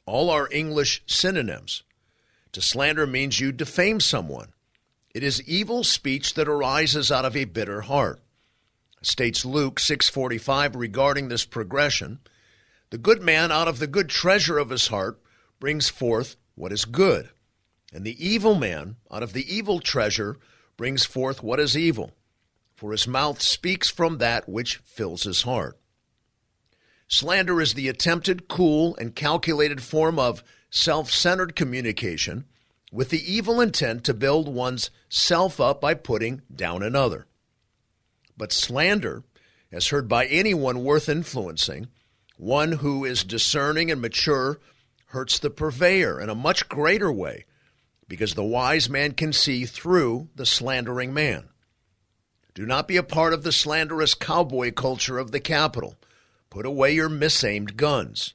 All 0.06 0.30
are 0.30 0.50
English 0.52 1.04
synonyms. 1.08 1.84
To 2.52 2.62
slander 2.62 3.08
means 3.08 3.40
you 3.40 3.54
defame 3.54 4.02
someone. 4.02 4.52
It 5.14 5.24
is 5.24 5.42
evil 5.44 5.86
speech 5.86 6.34
that 6.34 6.50
arises 6.50 7.14
out 7.14 7.24
of 7.24 7.38
a 7.38 7.46
bitter 7.46 7.82
heart. 7.82 8.20
States 9.02 9.46
Luke 9.46 9.80
6:45 9.80 10.76
regarding 10.76 11.30
this 11.30 11.46
progression, 11.46 12.20
the 12.90 12.98
good 12.98 13.22
man 13.22 13.54
out 13.54 13.70
of 13.70 13.80
the 13.80 13.88
good 13.88 14.10
treasure 14.10 14.58
of 14.58 14.70
his 14.70 14.88
heart 14.88 15.18
brings 15.62 15.88
forth 15.88 16.36
what 16.56 16.74
is 16.74 16.84
good 16.84 17.30
and 17.96 18.04
the 18.04 18.28
evil 18.28 18.56
man, 18.56 18.98
out 19.10 19.24
of 19.24 19.32
the 19.32 19.56
evil 19.56 19.80
treasure, 19.80 20.36
brings 20.76 21.06
forth 21.06 21.42
what 21.42 21.62
is 21.62 21.78
evil, 21.78 22.12
for 22.76 22.92
his 22.92 23.08
mouth 23.08 23.42
speaks 23.42 23.90
from 23.90 24.18
that 24.18 24.50
which 24.50 24.78
fills 24.84 25.24
his 25.24 25.44
heart. 25.44 25.80
Slander 27.08 27.62
is 27.62 27.74
the 27.74 27.88
attempted, 27.88 28.50
cool, 28.50 28.98
and 28.98 29.16
calculated 29.16 29.82
form 29.82 30.20
of 30.20 30.44
self 30.70 31.10
centered 31.10 31.56
communication 31.56 32.44
with 32.92 33.12
the 33.12 33.34
evil 33.34 33.62
intent 33.62 34.04
to 34.04 34.14
build 34.14 34.50
one's 34.50 34.92
self 35.08 35.62
up 35.62 35.80
by 35.80 35.94
putting 35.94 36.42
down 36.54 36.84
another. 36.84 37.28
But 38.36 38.52
slander, 38.52 39.24
as 39.72 39.88
heard 39.88 40.10
by 40.10 40.26
anyone 40.26 40.84
worth 40.84 41.08
influencing, 41.08 41.88
one 42.36 42.74
who 42.74 43.06
is 43.06 43.24
discerning 43.24 43.90
and 43.90 44.02
mature, 44.02 44.60
hurts 45.08 45.40
the 45.40 45.50
purveyor 45.50 46.20
in 46.20 46.30
a 46.30 46.36
much 46.36 46.68
greater 46.68 47.10
way 47.10 47.46
because 48.08 48.34
the 48.34 48.44
wise 48.44 48.90
man 48.90 49.14
can 49.14 49.34
see 49.34 49.66
through 49.66 50.30
the 50.36 50.46
slandering 50.46 51.14
man. 51.14 51.50
Do 52.54 52.66
not 52.66 52.88
be 52.88 52.98
a 52.98 53.04
part 53.04 53.34
of 53.34 53.44
the 53.44 53.52
slanderous 53.52 54.14
cowboy 54.14 54.72
culture 54.72 55.18
of 55.18 55.32
the 55.32 55.40
capital. 55.40 55.96
Put 56.50 56.66
away 56.66 56.94
your 56.94 57.10
misaimed 57.10 57.76
guns. 57.76 58.34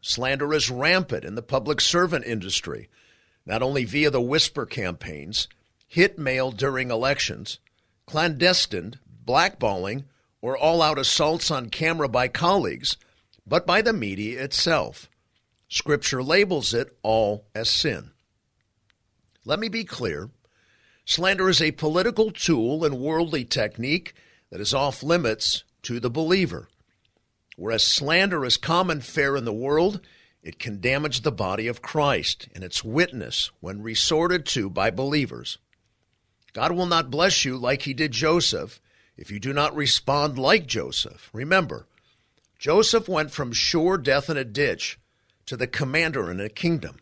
Slander 0.00 0.52
is 0.52 0.70
rampant 0.70 1.24
in 1.24 1.34
the 1.34 1.42
public 1.42 1.80
servant 1.80 2.26
industry, 2.26 2.88
not 3.46 3.62
only 3.62 3.84
via 3.84 4.10
the 4.10 4.20
whisper 4.20 4.66
campaigns, 4.66 5.48
hit 5.88 6.18
mail 6.18 6.50
during 6.50 6.90
elections, 6.90 7.58
clandestine 8.06 8.94
blackballing, 9.24 10.04
or 10.40 10.56
all 10.56 10.82
out 10.82 10.98
assaults 10.98 11.50
on 11.50 11.70
camera 11.70 12.08
by 12.08 12.28
colleagues, 12.28 12.96
but 13.46 13.66
by 13.66 13.82
the 13.82 13.92
media 13.92 14.42
itself. 14.42 15.08
Scripture 15.68 16.22
labels 16.22 16.72
it 16.72 16.96
all 17.02 17.46
as 17.54 17.68
sin. 17.68 18.10
Let 19.46 19.60
me 19.60 19.68
be 19.68 19.84
clear 19.84 20.30
slander 21.04 21.48
is 21.48 21.62
a 21.62 21.70
political 21.70 22.32
tool 22.32 22.84
and 22.84 22.98
worldly 22.98 23.44
technique 23.44 24.12
that 24.50 24.60
is 24.60 24.74
off 24.74 25.04
limits 25.04 25.62
to 25.82 26.00
the 26.00 26.10
believer. 26.10 26.68
Whereas 27.56 27.84
slander 27.84 28.44
is 28.44 28.56
common 28.56 29.00
fare 29.00 29.36
in 29.36 29.44
the 29.44 29.52
world, 29.52 30.00
it 30.42 30.58
can 30.58 30.80
damage 30.80 31.20
the 31.20 31.30
body 31.30 31.68
of 31.68 31.80
Christ 31.80 32.48
and 32.56 32.64
its 32.64 32.82
witness 32.82 33.52
when 33.60 33.84
resorted 33.84 34.46
to 34.46 34.68
by 34.68 34.90
believers. 34.90 35.58
God 36.52 36.72
will 36.72 36.86
not 36.86 37.08
bless 37.08 37.44
you 37.44 37.56
like 37.56 37.82
he 37.82 37.94
did 37.94 38.10
Joseph 38.10 38.80
if 39.16 39.30
you 39.30 39.38
do 39.38 39.52
not 39.52 39.76
respond 39.76 40.40
like 40.40 40.66
Joseph. 40.66 41.30
Remember, 41.32 41.86
Joseph 42.58 43.08
went 43.08 43.30
from 43.30 43.52
sure 43.52 43.96
death 43.96 44.28
in 44.28 44.36
a 44.36 44.44
ditch 44.44 44.98
to 45.46 45.56
the 45.56 45.68
commander 45.68 46.32
in 46.32 46.40
a 46.40 46.48
kingdom. 46.48 46.96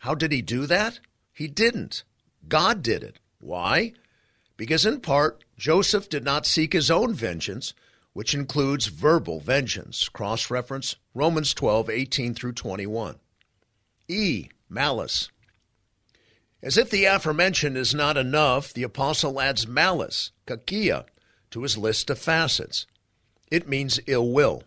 How 0.00 0.16
did 0.16 0.32
he 0.32 0.42
do 0.42 0.66
that? 0.66 0.98
He 1.38 1.46
didn't. 1.46 2.02
God 2.48 2.82
did 2.82 3.04
it. 3.04 3.20
Why? 3.38 3.92
Because 4.56 4.84
in 4.84 5.00
part, 5.00 5.44
Joseph 5.56 6.08
did 6.08 6.24
not 6.24 6.46
seek 6.46 6.72
his 6.72 6.90
own 6.90 7.14
vengeance, 7.14 7.74
which 8.12 8.34
includes 8.34 8.86
verbal 8.86 9.38
vengeance. 9.38 10.08
Cross 10.08 10.50
reference 10.50 10.96
Romans 11.14 11.54
12, 11.54 11.90
18 11.90 12.34
through 12.34 12.54
21. 12.54 13.20
E. 14.08 14.48
Malice. 14.68 15.28
As 16.60 16.76
if 16.76 16.90
the 16.90 17.04
aforementioned 17.04 17.76
is 17.76 17.94
not 17.94 18.16
enough, 18.16 18.74
the 18.74 18.82
apostle 18.82 19.40
adds 19.40 19.64
malice, 19.64 20.32
kakia, 20.44 21.04
to 21.52 21.62
his 21.62 21.78
list 21.78 22.10
of 22.10 22.18
facets. 22.18 22.84
It 23.48 23.68
means 23.68 24.00
ill 24.08 24.28
will. 24.32 24.64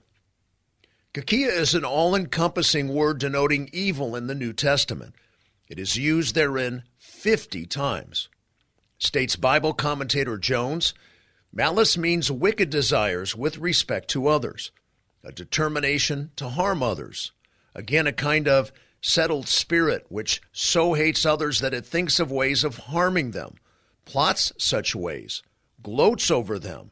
Kakia 1.14 1.50
is 1.50 1.76
an 1.76 1.84
all 1.84 2.16
encompassing 2.16 2.88
word 2.88 3.20
denoting 3.20 3.70
evil 3.74 4.16
in 4.16 4.28
the 4.28 4.36
New 4.36 4.54
Testament. 4.54 5.16
It 5.72 5.80
is 5.80 5.96
used 5.96 6.36
therein 6.36 6.84
50 6.98 7.66
times. 7.66 8.28
States 8.98 9.38
Bible 9.38 9.74
commentator 9.74 10.38
Jones 10.38 10.94
Malice 11.54 11.98
means 11.98 12.30
wicked 12.30 12.70
desires 12.70 13.38
with 13.38 13.58
respect 13.58 14.10
to 14.10 14.28
others, 14.28 14.74
a 15.24 15.32
determination 15.32 16.32
to 16.36 16.50
harm 16.50 16.84
others. 16.84 17.32
Again, 17.74 18.06
a 18.06 18.12
kind 18.12 18.50
of 18.50 18.74
settled 19.00 19.48
spirit 19.48 20.06
which 20.10 20.42
so 20.52 20.92
hates 20.92 21.26
others 21.26 21.62
that 21.62 21.74
it 21.74 21.86
thinks 21.86 22.20
of 22.20 22.30
ways 22.30 22.66
of 22.66 22.78
harming 22.78 23.32
them, 23.32 23.56
plots 24.04 24.52
such 24.58 24.94
ways, 24.94 25.42
gloats 25.82 26.30
over 26.30 26.60
them, 26.60 26.92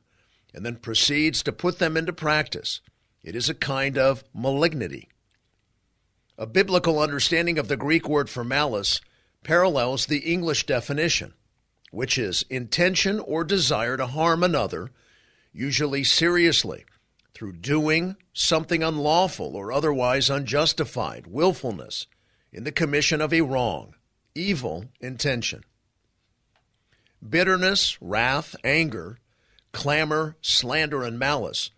and 0.54 0.65
then 0.65 0.78
proceeds 0.78 1.44
to 1.44 1.52
put 1.52 1.80
them 1.80 1.98
into 1.98 2.13
practice. 2.13 2.80
It 3.24 3.36
is 3.36 3.50
a 3.50 3.54
kind 3.54 3.98
of 3.98 4.24
malignity. 4.34 5.09
A 6.39 6.47
biblical 6.47 6.99
understanding 6.99 7.60
of 7.60 7.67
the 7.67 7.75
Greek 7.75 8.08
word 8.08 8.30
for 8.30 8.45
malice 8.45 9.02
parallels 9.43 10.06
the 10.06 10.19
English 10.19 10.65
definition, 10.65 11.34
which 11.91 12.17
is 12.17 12.45
intention 12.49 13.19
or 13.19 13.43
desire 13.43 13.97
to 13.97 14.08
harm 14.08 14.41
another, 14.41 14.89
usually 15.52 16.06
seriously, 16.06 16.86
through 17.34 17.58
doing 17.58 18.15
something 18.32 18.82
unlawful 18.82 19.54
or 19.54 19.73
otherwise 19.73 20.30
unjustified, 20.30 21.28
willfulness, 21.28 22.08
in 22.54 22.63
the 22.63 22.71
commission 22.71 23.19
of 23.19 23.34
a 23.34 23.41
wrong, 23.41 23.95
evil 24.34 24.86
intention. 25.02 25.65
Bitterness, 27.21 28.02
wrath, 28.02 28.56
anger, 28.63 29.17
clamor, 29.73 30.38
slander, 30.41 31.04
and 31.04 31.19
malice 31.19 31.71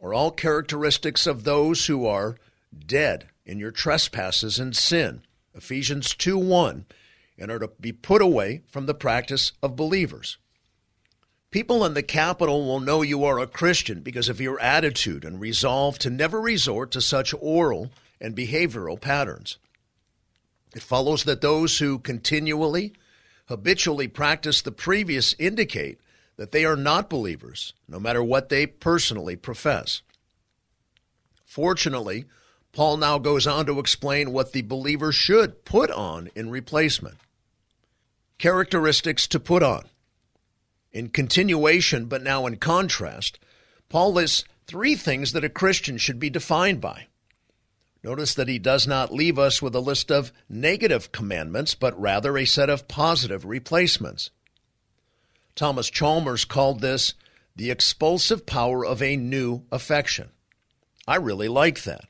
are 0.00 0.14
all 0.14 0.30
characteristics 0.30 1.26
of 1.26 1.42
those 1.42 1.86
who 1.86 2.06
are 2.06 2.36
dead 2.86 3.28
in 3.46 3.58
your 3.58 3.70
trespasses 3.70 4.58
and 4.58 4.76
sin, 4.76 5.22
Ephesians 5.54 6.14
2 6.14 6.38
1, 6.38 6.86
and 7.38 7.50
are 7.50 7.58
to 7.58 7.70
be 7.80 7.92
put 7.92 8.22
away 8.22 8.62
from 8.68 8.86
the 8.86 8.94
practice 8.94 9.52
of 9.62 9.76
believers. 9.76 10.38
People 11.50 11.84
in 11.84 11.94
the 11.94 12.02
capital 12.02 12.64
will 12.66 12.80
know 12.80 13.02
you 13.02 13.24
are 13.24 13.38
a 13.38 13.46
Christian 13.46 14.00
because 14.00 14.28
of 14.28 14.40
your 14.40 14.58
attitude 14.58 15.24
and 15.24 15.40
resolve 15.40 15.98
to 16.00 16.10
never 16.10 16.40
resort 16.40 16.90
to 16.90 17.00
such 17.00 17.32
oral 17.40 17.92
and 18.20 18.34
behavioral 18.34 19.00
patterns. 19.00 19.58
It 20.74 20.82
follows 20.82 21.22
that 21.24 21.40
those 21.40 21.78
who 21.78 22.00
continually, 22.00 22.94
habitually 23.46 24.08
practice 24.08 24.62
the 24.62 24.72
previous 24.72 25.34
indicate 25.38 26.00
that 26.36 26.50
they 26.50 26.64
are 26.64 26.76
not 26.76 27.08
believers, 27.08 27.72
no 27.86 28.00
matter 28.00 28.22
what 28.22 28.48
they 28.48 28.66
personally 28.66 29.36
profess. 29.36 30.02
Fortunately, 31.44 32.24
Paul 32.74 32.96
now 32.96 33.18
goes 33.18 33.46
on 33.46 33.66
to 33.66 33.78
explain 33.78 34.32
what 34.32 34.52
the 34.52 34.62
believer 34.62 35.12
should 35.12 35.64
put 35.64 35.90
on 35.92 36.28
in 36.34 36.50
replacement. 36.50 37.16
Characteristics 38.38 39.28
to 39.28 39.38
put 39.38 39.62
on. 39.62 39.84
In 40.92 41.08
continuation, 41.08 42.06
but 42.06 42.22
now 42.22 42.46
in 42.46 42.56
contrast, 42.56 43.38
Paul 43.88 44.12
lists 44.12 44.44
three 44.66 44.96
things 44.96 45.32
that 45.32 45.44
a 45.44 45.48
Christian 45.48 45.98
should 45.98 46.18
be 46.18 46.30
defined 46.30 46.80
by. 46.80 47.06
Notice 48.02 48.34
that 48.34 48.48
he 48.48 48.58
does 48.58 48.86
not 48.86 49.14
leave 49.14 49.38
us 49.38 49.62
with 49.62 49.74
a 49.74 49.80
list 49.80 50.10
of 50.10 50.32
negative 50.48 51.12
commandments, 51.12 51.74
but 51.74 51.98
rather 51.98 52.36
a 52.36 52.44
set 52.44 52.68
of 52.68 52.88
positive 52.88 53.44
replacements. 53.44 54.30
Thomas 55.54 55.88
Chalmers 55.90 56.44
called 56.44 56.80
this 56.80 57.14
the 57.54 57.70
expulsive 57.70 58.46
power 58.46 58.84
of 58.84 59.00
a 59.00 59.16
new 59.16 59.62
affection. 59.70 60.30
I 61.06 61.16
really 61.16 61.48
like 61.48 61.84
that. 61.84 62.06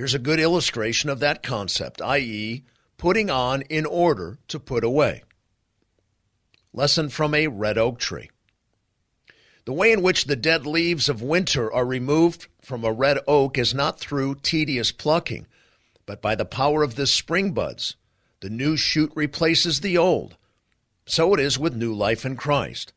Here's 0.00 0.14
a 0.14 0.18
good 0.18 0.40
illustration 0.40 1.10
of 1.10 1.20
that 1.20 1.42
concept, 1.42 2.00
i.e., 2.00 2.64
putting 2.96 3.28
on 3.28 3.60
in 3.68 3.84
order 3.84 4.38
to 4.48 4.58
put 4.58 4.82
away. 4.82 5.24
Lesson 6.72 7.10
from 7.10 7.34
a 7.34 7.48
red 7.48 7.76
oak 7.76 7.98
tree. 7.98 8.30
The 9.66 9.74
way 9.74 9.92
in 9.92 10.00
which 10.00 10.24
the 10.24 10.36
dead 10.36 10.64
leaves 10.66 11.10
of 11.10 11.20
winter 11.20 11.70
are 11.70 11.84
removed 11.84 12.46
from 12.62 12.82
a 12.82 12.90
red 12.94 13.18
oak 13.28 13.58
is 13.58 13.74
not 13.74 14.00
through 14.00 14.36
tedious 14.36 14.90
plucking, 14.90 15.46
but 16.06 16.22
by 16.22 16.34
the 16.34 16.46
power 16.46 16.82
of 16.82 16.94
the 16.94 17.06
spring 17.06 17.52
buds. 17.52 17.96
The 18.40 18.48
new 18.48 18.78
shoot 18.78 19.12
replaces 19.14 19.80
the 19.80 19.98
old. 19.98 20.38
So 21.04 21.34
it 21.34 21.40
is 21.40 21.58
with 21.58 21.76
new 21.76 21.92
life 21.92 22.24
in 22.24 22.36
Christ. 22.36 22.94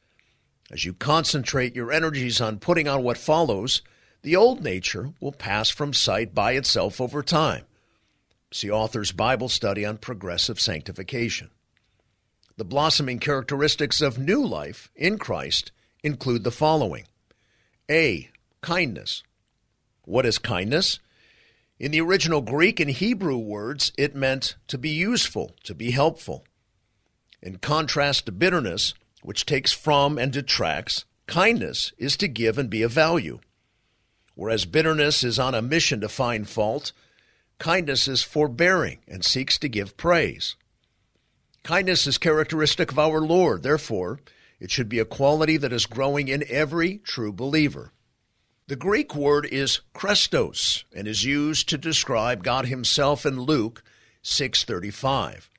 As 0.72 0.86
you 0.86 0.94
concentrate 0.94 1.76
your 1.76 1.92
energies 1.92 2.40
on 2.40 2.60
putting 2.60 2.88
on 2.88 3.04
what 3.04 3.18
follows, 3.18 3.82
the 4.24 4.36
old 4.38 4.64
nature 4.64 5.14
will 5.20 5.34
pass 5.34 5.70
from 5.70 5.94
sight 5.94 6.34
by 6.34 6.54
itself 6.54 7.00
over 7.00 7.22
time. 7.22 7.66
See 8.52 8.72
author's 8.72 9.12
Bible 9.12 9.50
study 9.50 9.86
on 9.86 9.98
progressive 9.98 10.60
sanctification. 10.60 11.50
The 12.56 12.64
blossoming 12.64 13.20
characteristics 13.20 14.02
of 14.02 14.18
new 14.18 14.46
life 14.46 14.90
in 14.96 15.18
Christ 15.18 15.72
include 16.04 16.44
the 16.44 16.52
following 16.52 17.06
A. 17.92 18.30
Kindness. 18.62 19.24
What 20.06 20.26
is 20.26 20.38
kindness? 20.38 21.00
In 21.80 21.92
the 21.92 22.02
original 22.02 22.42
Greek 22.42 22.80
and 22.80 22.92
Hebrew 22.92 23.38
words, 23.38 23.92
it 23.98 24.16
meant 24.16 24.56
to 24.68 24.78
be 24.78 24.90
useful, 24.90 25.54
to 25.64 25.76
be 25.76 25.92
helpful. 25.92 26.46
In 27.42 27.58
contrast 27.58 28.28
to 28.28 28.32
bitterness, 28.32 28.94
which 29.22 29.46
takes 29.46 29.74
from 29.74 30.18
and 30.18 30.32
detracts, 30.32 31.04
kindness 31.28 31.92
is 31.98 32.16
to 32.18 32.28
give 32.30 32.58
and 32.58 32.70
be 32.70 32.84
of 32.84 32.92
value. 32.92 33.40
Whereas 34.36 34.66
bitterness 34.66 35.24
is 35.24 35.38
on 35.38 35.54
a 35.54 35.62
mission 35.62 36.02
to 36.02 36.10
find 36.10 36.48
fault, 36.48 36.92
kindness 37.60 38.08
is 38.08 38.24
forbearing 38.24 39.00
and 39.08 39.24
seeks 39.24 39.58
to 39.60 39.70
give 39.70 39.98
praise. 39.98 40.56
Kindness 41.64 42.08
is 42.08 42.18
characteristic 42.18 42.92
of 42.92 43.00
our 43.00 43.22
Lord, 43.22 43.64
therefore, 43.64 44.20
it 44.60 44.72
should 44.72 44.90
be 44.90 45.00
a 45.00 45.06
quality 45.06 45.58
that 45.58 45.74
is 45.74 45.86
growing 45.86 46.28
in 46.28 46.44
every 46.50 47.00
true 47.00 47.32
believer. 47.32 47.92
The 48.68 48.76
Greek 48.78 49.14
word 49.14 49.46
is 49.46 49.82
Christos 49.94 50.86
and 50.96 51.08
is 51.08 51.26
used 51.26 51.68
to 51.70 51.78
describe 51.78 52.44
God 52.44 52.66
himself 52.68 53.26
in 53.26 53.42
Luke 53.42 53.84
6:35. 54.24 55.50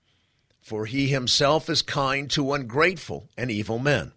For 0.63 0.87
he 0.87 1.09
himself 1.09 1.69
is 1.69 1.83
kind 1.83 2.31
to 2.31 2.55
ungrateful 2.55 3.29
and 3.37 3.51
evil 3.51 3.79
men. 3.79 4.13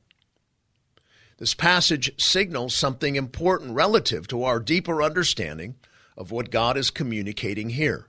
This 1.38 1.54
passage 1.54 2.12
signals 2.18 2.76
something 2.76 3.16
important 3.16 3.74
relative 3.74 4.28
to 4.30 4.44
our 4.44 4.60
deeper 4.60 5.04
understanding 5.04 5.76
of 6.18 6.32
what 6.32 6.50
God 6.50 6.78
is 6.78 6.90
communicating 6.90 7.70
here. 7.70 8.08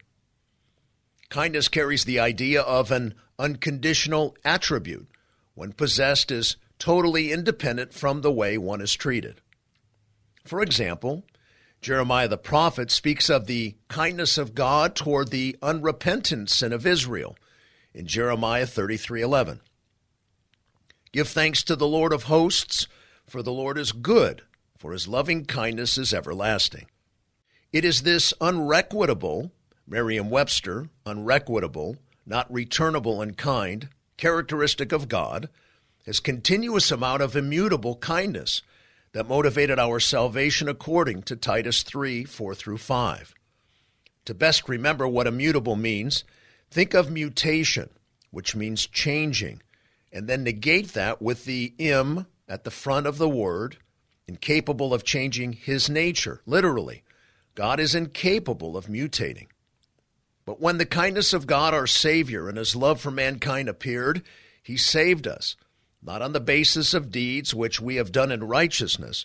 Kindness 1.28 1.68
carries 1.68 2.04
the 2.04 2.18
idea 2.18 2.62
of 2.62 2.90
an 2.90 3.14
unconditional 3.38 4.34
attribute 4.44 5.08
when 5.54 5.72
possessed 5.72 6.30
is 6.30 6.56
totally 6.78 7.30
independent 7.30 7.92
from 7.92 8.22
the 8.22 8.32
way 8.32 8.56
one 8.56 8.80
is 8.80 8.94
treated. 8.94 9.40
For 10.44 10.62
example, 10.62 11.24
Jeremiah 11.82 12.28
the 12.28 12.38
prophet 12.38 12.90
speaks 12.90 13.28
of 13.28 13.46
the 13.46 13.76
kindness 13.88 14.38
of 14.38 14.54
God 14.54 14.96
toward 14.96 15.30
the 15.30 15.56
unrepentant 15.62 16.48
sin 16.48 16.72
of 16.72 16.86
Israel 16.86 17.36
in 17.92 18.06
Jeremiah 18.06 18.66
33:11. 18.66 19.60
Give 21.12 21.28
thanks 21.28 21.62
to 21.64 21.76
the 21.76 21.86
Lord 21.86 22.12
of 22.12 22.24
hosts, 22.24 22.86
for 23.28 23.42
the 23.42 23.52
Lord 23.52 23.78
is 23.78 23.92
good, 23.92 24.42
for 24.76 24.92
his 24.92 25.06
loving 25.06 25.44
kindness 25.44 25.98
is 25.98 26.14
everlasting. 26.14 26.86
It 27.72 27.84
is 27.84 28.02
this 28.02 28.32
unrequitable, 28.40 29.52
Merriam-Webster, 29.86 30.88
unrequitable, 31.04 31.96
not 32.24 32.52
returnable 32.52 33.20
and 33.20 33.36
kind, 33.36 33.88
characteristic 34.16 34.92
of 34.92 35.08
God, 35.08 35.48
his 36.04 36.20
continuous 36.20 36.90
amount 36.90 37.22
of 37.22 37.36
immutable 37.36 37.96
kindness 37.96 38.62
that 39.12 39.28
motivated 39.28 39.78
our 39.78 40.00
salvation 40.00 40.68
according 40.68 41.22
to 41.22 41.36
Titus 41.36 41.82
3 41.82 42.24
4 42.24 42.54
through 42.54 42.78
5. 42.78 43.34
To 44.24 44.34
best 44.34 44.68
remember 44.68 45.06
what 45.06 45.26
immutable 45.26 45.76
means, 45.76 46.24
think 46.70 46.94
of 46.94 47.10
mutation, 47.10 47.90
which 48.30 48.56
means 48.56 48.86
changing, 48.86 49.62
and 50.12 50.28
then 50.28 50.44
negate 50.44 50.94
that 50.94 51.20
with 51.20 51.44
the 51.44 51.74
im 51.78 52.26
at 52.48 52.64
the 52.64 52.70
front 52.70 53.06
of 53.06 53.18
the 53.18 53.28
word, 53.28 53.76
incapable 54.26 54.94
of 54.94 55.04
changing 55.04 55.52
his 55.52 55.90
nature, 55.90 56.40
literally. 56.46 57.02
God 57.54 57.80
is 57.80 57.94
incapable 57.94 58.76
of 58.76 58.87
mutating. 58.87 59.48
But 60.44 60.61
when 60.61 60.78
the 60.78 60.87
kindness 60.87 61.32
of 61.32 61.46
God 61.46 61.74
our 61.74 61.87
Savior 61.87 62.48
and 62.48 62.56
his 62.56 62.74
love 62.74 63.00
for 63.00 63.11
mankind 63.11 63.68
appeared, 63.68 64.22
he 64.62 64.76
saved 64.76 65.26
us 65.26 65.56
not 66.02 66.22
on 66.22 66.32
the 66.32 66.40
basis 66.40 66.94
of 66.94 67.11
deeds 67.11 67.54
which 67.54 67.80
we 67.80 67.96
have 67.96 68.12
done 68.12 68.30
in 68.30 68.44
righteousness, 68.44 69.24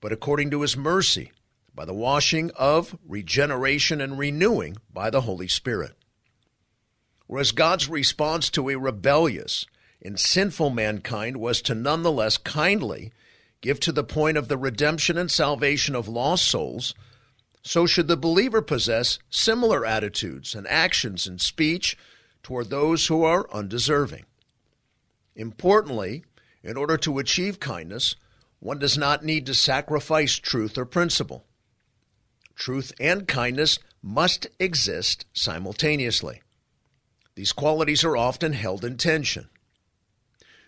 but 0.00 0.12
according 0.12 0.50
to 0.50 0.62
his 0.62 0.76
mercy, 0.76 1.32
by 1.74 1.84
the 1.84 1.94
washing 1.94 2.50
of 2.56 2.98
regeneration 3.06 4.00
and 4.00 4.18
renewing 4.18 4.76
by 4.92 5.10
the 5.10 5.20
Holy 5.20 5.46
Spirit. 5.46 5.92
Whereas 7.28 7.52
God's 7.52 7.88
response 7.88 8.50
to 8.50 8.68
a 8.68 8.76
rebellious 8.76 9.64
and 10.02 10.18
sinful 10.18 10.70
mankind 10.70 11.38
was 11.38 11.60
to 11.62 11.74
nonetheless 11.74 12.36
kindly 12.36 13.12
give 13.60 13.80
to 13.80 13.92
the 13.92 14.04
point 14.04 14.36
of 14.36 14.48
the 14.48 14.56
redemption 14.56 15.18
and 15.18 15.30
salvation 15.30 15.94
of 15.94 16.08
lost 16.08 16.46
souls, 16.46 16.94
so 17.62 17.86
should 17.86 18.08
the 18.08 18.16
believer 18.16 18.62
possess 18.62 19.18
similar 19.30 19.84
attitudes 19.84 20.54
and 20.54 20.66
actions 20.68 21.26
and 21.26 21.40
speech 21.40 21.96
toward 22.42 22.70
those 22.70 23.06
who 23.06 23.24
are 23.24 23.52
undeserving. 23.52 24.24
Importantly, 25.34 26.24
in 26.62 26.76
order 26.76 26.96
to 26.98 27.18
achieve 27.18 27.60
kindness, 27.60 28.16
one 28.60 28.78
does 28.78 28.96
not 28.96 29.24
need 29.24 29.46
to 29.46 29.54
sacrifice 29.54 30.36
truth 30.36 30.78
or 30.78 30.84
principle. 30.84 31.44
Truth 32.54 32.92
and 32.98 33.28
kindness 33.28 33.78
must 34.02 34.48
exist 34.58 35.26
simultaneously. 35.32 36.42
These 37.34 37.52
qualities 37.52 38.02
are 38.02 38.16
often 38.16 38.52
held 38.52 38.84
in 38.84 38.96
tension. 38.96 39.48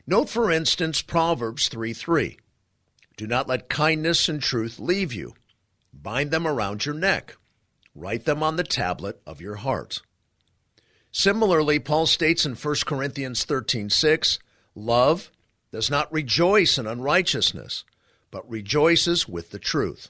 Note, 0.06 0.28
for 0.28 0.50
instance, 0.50 1.02
Proverbs 1.02 1.68
3 1.68 1.92
3. 1.92 2.38
Do 3.16 3.26
not 3.26 3.48
let 3.48 3.68
kindness 3.68 4.28
and 4.28 4.40
truth 4.42 4.78
leave 4.78 5.12
you. 5.12 5.34
Bind 5.92 6.30
them 6.30 6.46
around 6.46 6.86
your 6.86 6.94
neck. 6.94 7.36
Write 7.94 8.24
them 8.24 8.42
on 8.42 8.56
the 8.56 8.64
tablet 8.64 9.20
of 9.26 9.40
your 9.40 9.56
heart. 9.56 10.00
Similarly, 11.12 11.78
Paul 11.78 12.06
states 12.06 12.46
in 12.46 12.54
1 12.54 12.74
Corinthians 12.86 13.44
13 13.44 13.90
6, 13.90 14.38
Love 14.74 15.30
does 15.72 15.90
not 15.90 16.12
rejoice 16.12 16.78
in 16.78 16.86
unrighteousness, 16.86 17.84
but 18.30 18.48
rejoices 18.48 19.28
with 19.28 19.50
the 19.50 19.58
truth. 19.58 20.08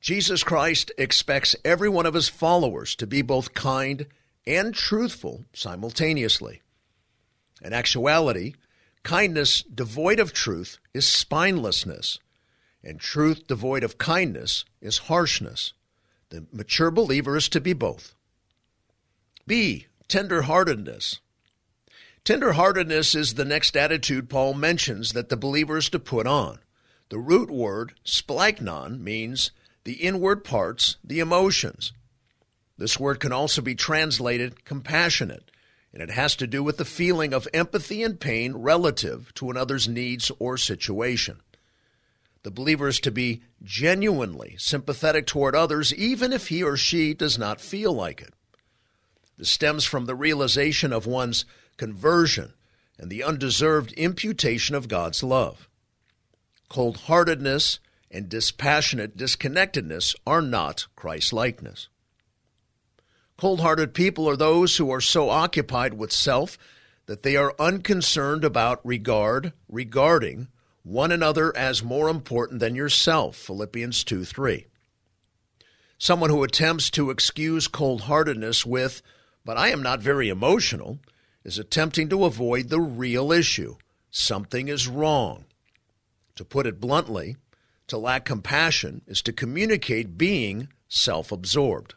Jesus 0.00 0.42
Christ 0.42 0.90
expects 0.98 1.54
every 1.64 1.88
one 1.88 2.06
of 2.06 2.14
his 2.14 2.28
followers 2.28 2.96
to 2.96 3.06
be 3.06 3.22
both 3.22 3.54
kind 3.54 4.06
and 4.46 4.74
truthful 4.74 5.44
simultaneously. 5.52 6.61
In 7.62 7.72
actuality, 7.72 8.54
kindness 9.04 9.62
devoid 9.62 10.18
of 10.18 10.32
truth 10.32 10.78
is 10.92 11.04
spinelessness, 11.04 12.18
and 12.82 12.98
truth 12.98 13.46
devoid 13.46 13.84
of 13.84 13.98
kindness 13.98 14.64
is 14.80 14.98
harshness. 14.98 15.72
The 16.30 16.46
mature 16.52 16.90
believer 16.90 17.36
is 17.36 17.48
to 17.50 17.60
be 17.60 17.72
both. 17.72 18.14
B. 19.46 19.86
Tenderheartedness. 20.08 21.20
Tenderheartedness 22.24 23.14
is 23.14 23.34
the 23.34 23.44
next 23.44 23.76
attitude 23.76 24.28
Paul 24.28 24.54
mentions 24.54 25.12
that 25.12 25.28
the 25.28 25.36
believer 25.36 25.76
is 25.76 25.88
to 25.90 25.98
put 25.98 26.26
on. 26.26 26.58
The 27.10 27.18
root 27.18 27.50
word, 27.50 27.94
splagnon, 28.04 29.00
means 29.00 29.50
the 29.84 29.94
inward 29.94 30.44
parts, 30.44 30.96
the 31.04 31.20
emotions. 31.20 31.92
This 32.78 32.98
word 32.98 33.20
can 33.20 33.32
also 33.32 33.60
be 33.60 33.74
translated 33.74 34.64
compassionate, 34.64 35.50
and 35.92 36.02
it 36.02 36.10
has 36.10 36.34
to 36.36 36.46
do 36.46 36.62
with 36.62 36.78
the 36.78 36.84
feeling 36.84 37.34
of 37.34 37.48
empathy 37.52 38.02
and 38.02 38.18
pain 38.18 38.54
relative 38.54 39.32
to 39.34 39.50
another's 39.50 39.88
needs 39.88 40.30
or 40.38 40.56
situation. 40.56 41.40
The 42.42 42.50
believer 42.50 42.88
is 42.88 42.98
to 43.00 43.10
be 43.10 43.42
genuinely 43.62 44.56
sympathetic 44.58 45.26
toward 45.26 45.54
others, 45.54 45.94
even 45.94 46.32
if 46.32 46.48
he 46.48 46.62
or 46.62 46.76
she 46.76 47.14
does 47.14 47.38
not 47.38 47.60
feel 47.60 47.92
like 47.92 48.20
it. 48.20 48.34
This 49.38 49.50
stems 49.50 49.84
from 49.84 50.06
the 50.06 50.14
realization 50.14 50.92
of 50.92 51.06
one's 51.06 51.44
conversion, 51.76 52.54
and 52.98 53.10
the 53.10 53.22
undeserved 53.22 53.92
imputation 53.92 54.74
of 54.74 54.88
God's 54.88 55.22
love. 55.22 55.68
Cold 56.68 56.96
heartedness 56.98 57.80
and 58.10 58.28
dispassionate 58.28 59.16
disconnectedness 59.16 60.14
are 60.26 60.42
not 60.42 60.86
Christ 60.94 61.32
likeness. 61.32 61.88
Cold 63.36 63.60
hearted 63.60 63.94
people 63.94 64.28
are 64.28 64.36
those 64.36 64.76
who 64.76 64.90
are 64.90 65.00
so 65.00 65.30
occupied 65.30 65.94
with 65.94 66.12
self 66.12 66.58
that 67.06 67.22
they 67.22 67.36
are 67.36 67.54
unconcerned 67.58 68.44
about 68.44 68.84
regard, 68.86 69.52
regarding 69.68 70.48
one 70.82 71.12
another 71.12 71.56
as 71.56 71.82
more 71.82 72.08
important 72.08 72.60
than 72.60 72.74
yourself. 72.74 73.36
Philippians 73.36 74.04
2 74.04 74.24
3. 74.24 74.66
Someone 75.98 76.30
who 76.30 76.42
attempts 76.42 76.90
to 76.90 77.10
excuse 77.10 77.68
cold 77.68 78.02
heartedness 78.02 78.66
with, 78.66 79.02
but 79.44 79.56
I 79.56 79.68
am 79.68 79.82
not 79.82 80.00
very 80.00 80.28
emotional, 80.28 80.98
is 81.44 81.58
attempting 81.58 82.08
to 82.08 82.24
avoid 82.24 82.68
the 82.68 82.80
real 82.80 83.32
issue. 83.32 83.76
Something 84.10 84.68
is 84.68 84.88
wrong. 84.88 85.44
To 86.36 86.44
put 86.44 86.66
it 86.66 86.80
bluntly, 86.80 87.36
to 87.88 87.98
lack 87.98 88.24
compassion 88.24 89.02
is 89.06 89.22
to 89.22 89.32
communicate 89.32 90.18
being 90.18 90.68
self 90.88 91.30
absorbed. 91.30 91.94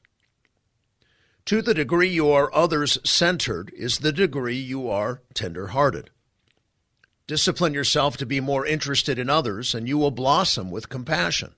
To 1.45 1.61
the 1.61 1.75
degree 1.75 2.09
you 2.09 2.31
are 2.31 2.53
others 2.55 2.97
centered 3.03 3.71
is 3.75 3.99
the 3.99 4.11
degree 4.11 4.57
you 4.57 4.89
are 4.89 5.21
tender 5.35 5.67
hearted. 5.67 6.09
Discipline 7.27 7.73
yourself 7.73 8.17
to 8.17 8.25
be 8.25 8.39
more 8.39 8.65
interested 8.65 9.19
in 9.19 9.29
others, 9.29 9.75
and 9.75 9.87
you 9.87 9.99
will 9.99 10.09
blossom 10.09 10.71
with 10.71 10.89
compassion. 10.89 11.53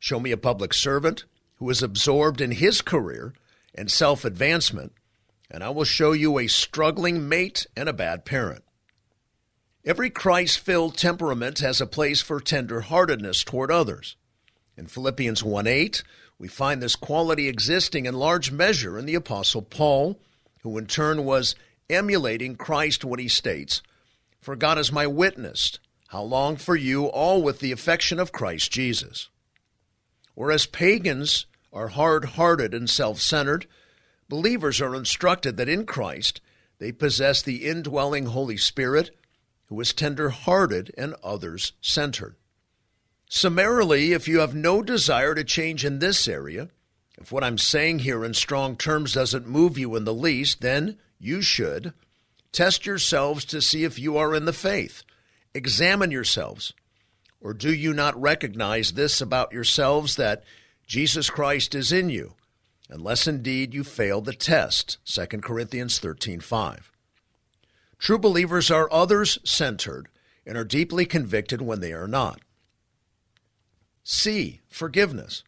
Show 0.00 0.18
me 0.18 0.32
a 0.32 0.36
public 0.36 0.74
servant 0.74 1.24
who 1.56 1.70
is 1.70 1.84
absorbed 1.84 2.40
in 2.40 2.50
his 2.50 2.82
career 2.82 3.32
and 3.76 3.88
self 3.88 4.24
advancement, 4.24 4.92
and 5.48 5.62
I 5.62 5.70
will 5.70 5.84
show 5.84 6.10
you 6.10 6.38
a 6.38 6.48
struggling 6.48 7.28
mate 7.28 7.68
and 7.76 7.88
a 7.88 7.92
bad 7.92 8.24
parent. 8.24 8.64
Every 9.84 10.10
Christ 10.10 10.58
filled 10.58 10.96
temperament 10.96 11.60
has 11.60 11.80
a 11.80 11.86
place 11.86 12.22
for 12.22 12.40
tender 12.40 12.80
heartedness 12.80 13.44
toward 13.44 13.70
others. 13.70 14.16
In 14.76 14.86
Philippians 14.86 15.44
1 15.44 15.66
8, 15.66 16.02
we 16.40 16.48
find 16.48 16.82
this 16.82 16.96
quality 16.96 17.48
existing 17.48 18.06
in 18.06 18.14
large 18.14 18.50
measure 18.50 18.98
in 18.98 19.04
the 19.04 19.14
Apostle 19.14 19.60
Paul, 19.60 20.18
who 20.62 20.78
in 20.78 20.86
turn 20.86 21.26
was 21.26 21.54
emulating 21.90 22.56
Christ 22.56 23.04
when 23.04 23.20
he 23.20 23.28
states, 23.28 23.82
For 24.40 24.56
God 24.56 24.78
is 24.78 24.90
my 24.90 25.06
witness, 25.06 25.78
how 26.08 26.22
long 26.22 26.56
for 26.56 26.74
you, 26.74 27.04
all 27.04 27.42
with 27.42 27.60
the 27.60 27.72
affection 27.72 28.18
of 28.18 28.32
Christ 28.32 28.72
Jesus. 28.72 29.28
Whereas 30.34 30.64
pagans 30.64 31.44
are 31.74 31.88
hard 31.88 32.24
hearted 32.24 32.72
and 32.72 32.88
self 32.88 33.20
centered, 33.20 33.66
Believers 34.26 34.80
are 34.80 34.94
instructed 34.94 35.58
that 35.58 35.68
in 35.68 35.84
Christ 35.84 36.40
they 36.78 36.90
possess 36.90 37.42
the 37.42 37.66
indwelling 37.66 38.26
Holy 38.26 38.56
Spirit 38.56 39.14
who 39.66 39.78
is 39.78 39.92
tender 39.92 40.30
hearted 40.30 40.90
and 40.96 41.14
others 41.22 41.74
centered. 41.82 42.36
Summarily, 43.32 44.12
if 44.12 44.26
you 44.26 44.40
have 44.40 44.56
no 44.56 44.82
desire 44.82 45.36
to 45.36 45.44
change 45.44 45.84
in 45.84 46.00
this 46.00 46.26
area, 46.26 46.68
if 47.16 47.30
what 47.30 47.44
I'm 47.44 47.58
saying 47.58 48.00
here 48.00 48.24
in 48.24 48.34
strong 48.34 48.76
terms 48.76 49.12
doesn't 49.12 49.46
move 49.46 49.78
you 49.78 49.94
in 49.94 50.04
the 50.04 50.12
least, 50.12 50.62
then 50.62 50.98
you 51.20 51.40
should 51.40 51.94
test 52.50 52.86
yourselves 52.86 53.44
to 53.44 53.62
see 53.62 53.84
if 53.84 54.00
you 54.00 54.16
are 54.16 54.34
in 54.34 54.46
the 54.46 54.52
faith. 54.52 55.04
Examine 55.54 56.10
yourselves. 56.10 56.72
Or 57.40 57.54
do 57.54 57.72
you 57.72 57.94
not 57.94 58.20
recognize 58.20 58.92
this 58.92 59.20
about 59.20 59.52
yourselves 59.52 60.16
that 60.16 60.42
Jesus 60.84 61.30
Christ 61.30 61.72
is 61.76 61.92
in 61.92 62.10
you, 62.10 62.34
unless 62.88 63.28
indeed 63.28 63.72
you 63.72 63.84
fail 63.84 64.20
the 64.20 64.32
test? 64.34 64.98
2 65.04 65.40
Corinthians 65.40 66.00
13:5. 66.00 66.90
True 67.96 68.18
believers 68.18 68.72
are 68.72 68.92
others 68.92 69.38
centered 69.44 70.08
and 70.44 70.58
are 70.58 70.64
deeply 70.64 71.06
convicted 71.06 71.62
when 71.62 71.78
they 71.78 71.92
are 71.92 72.08
not. 72.08 72.40
C. 74.02 74.60
Forgiveness. 74.68 75.44